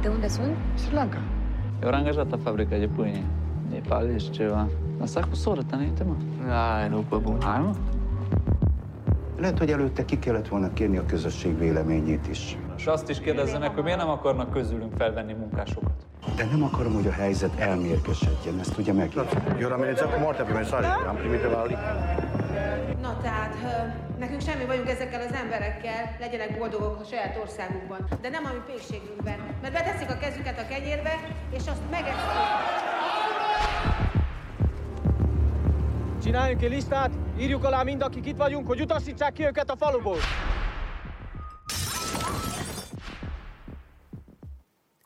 [0.00, 0.56] De unde sunt?
[0.78, 1.18] Sri Lanka.
[1.82, 3.24] Eu am angajat la fabrica de pâine.
[3.70, 4.68] Nepal și ceva.
[5.00, 6.14] Asta cu soră ta înainte, mă.
[6.52, 7.38] Ai, nu, pe bun.
[7.42, 7.74] Hai, mă.
[9.38, 12.58] Lehet, hogy előtte ki kellett volna kérni a közösség véleményét is.
[12.76, 16.06] És azt is kérdezzenek, hogy miért nem akarnak közülünk felvenni munkásokat.
[16.36, 19.10] De nem akarom, hogy a helyzet elmérgesedjen, ezt ugye meg.
[19.64, 21.58] Ora amenințat cu moartea pe mesaje, am primit de la
[23.00, 23.54] Na, tehát
[24.18, 28.72] nekünk semmi vagyunk ezekkel az emberekkel, legyenek boldogok a saját országukban, de nem a mi
[28.72, 29.38] pékségünkben.
[29.62, 31.14] Mert beteszik a kezüket a kenyérbe,
[31.50, 32.40] és azt megeszik.
[36.22, 40.16] Csináljunk egy listát, írjuk alá mind, akik itt vagyunk, hogy utasítsák ki őket a faluból.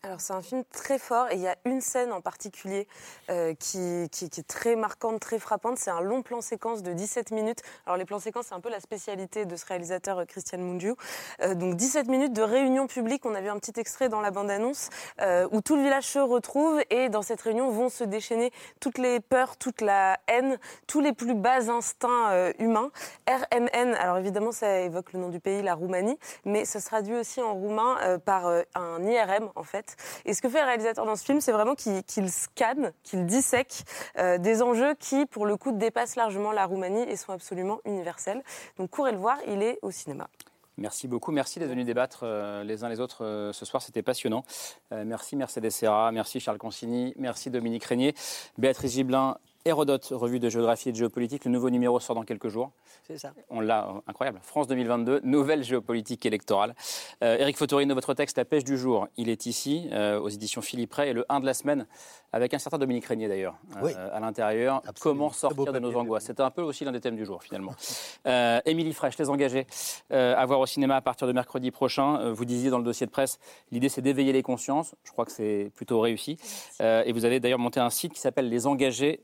[0.06, 2.86] Alors c'est un film très fort et il y a une scène en particulier
[3.28, 5.78] euh, qui, est très marquante, très frappante.
[5.78, 7.58] C'est un long plan séquence de 17 minutes.
[7.86, 10.94] Alors les plans séquences, c'est un peu la spécialité de ce réalisateur euh, Christian Mungiu.
[11.42, 13.26] Euh, donc 17 minutes de réunion publique.
[13.26, 14.90] On a vu un petit extrait dans la bande-annonce
[15.50, 19.18] où tout le village se retrouve et dans cette réunion vont se déchaîner toutes les
[19.18, 22.90] peurs, toute la haine, tous les plus bas instincts humains.
[23.28, 27.16] RMN, alors évidemment ça évoque le nom du pays, la Roumanie, mais ça se traduit
[27.16, 29.95] aussi en roumain par un IRM en fait.
[30.24, 33.84] Et ce que fait le réalisateur dans ce film, c'est vraiment qu'il scanne, qu'il dissèque
[34.18, 38.42] euh, des enjeux qui, pour le coup, dépassent largement la Roumanie et sont absolument universels.
[38.78, 40.28] Donc courez le voir, il est au cinéma.
[40.78, 41.32] Merci beaucoup.
[41.32, 43.82] Merci d'être venus débattre euh, les uns les autres euh, ce soir.
[43.82, 44.44] C'était passionnant.
[44.90, 48.14] merci Mercedes Serra, merci Charles Consigny, merci Dominique Régnier,
[48.58, 51.44] Béatrice Gibelin, Hérodote, revue de géographie et de géopolitique.
[51.44, 52.70] Le nouveau numéro sort dans quelques jours.
[53.02, 53.32] C'est ça.
[53.50, 54.38] On l'a, euh, incroyable.
[54.40, 56.76] France 2022, nouvelle géopolitique électorale.
[57.24, 60.62] Euh, Éric Fotorino, votre texte La pêche du jour, il est ici, euh, aux éditions
[60.62, 61.88] Philippe Ray, et le 1 de la semaine,
[62.32, 63.56] avec un certain Dominique Régnier d'ailleurs,
[64.12, 64.82] à l'intérieur.
[65.00, 66.26] Comment sortir de nos angoisses?
[66.26, 67.74] C'était un peu aussi l'un des thèmes du jour, finalement.
[68.66, 69.66] Émilie Fraîche, Les Engagés,
[70.10, 72.30] à voir au cinéma à partir de mercredi prochain.
[72.30, 73.40] vous disiez dans le dossier de presse,
[73.72, 74.94] l'idée c'est d'éveiller les consciences.
[75.02, 76.36] Je crois que c'est plutôt réussi.
[76.80, 79.22] et vous avez d'ailleurs monté un site qui s'appelle Les Engagés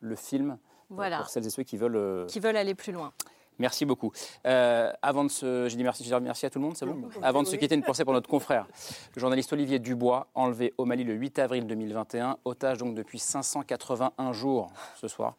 [0.00, 0.58] le film
[0.90, 1.18] voilà.
[1.18, 3.12] pour celles et ceux qui veulent, euh, qui veulent aller plus loin.
[3.60, 4.10] Merci beaucoup.
[4.46, 7.08] Euh, avant de se, j'ai dit merci, merci à tout le monde, c'est bon.
[7.22, 8.66] Avant de se quitter, une pensée pour notre confrère,
[9.14, 14.32] le journaliste Olivier Dubois, enlevé au Mali le 8 avril 2021, otage donc depuis 581
[14.32, 15.36] jours ce soir.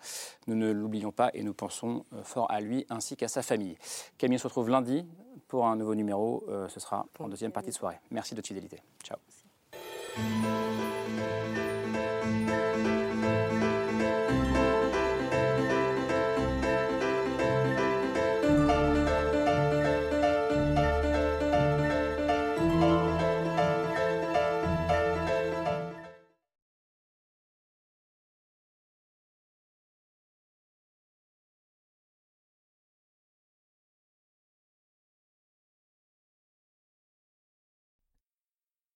[0.47, 3.77] Nous ne l'oublions pas et nous pensons euh, fort à lui ainsi qu'à sa famille.
[4.17, 5.05] Camille se retrouve lundi
[5.49, 6.45] pour un nouveau numéro.
[6.69, 7.99] ce sera en deuxième partie de soirée.
[8.11, 8.81] Merci de votre fidélité.
[9.03, 9.17] Ciao.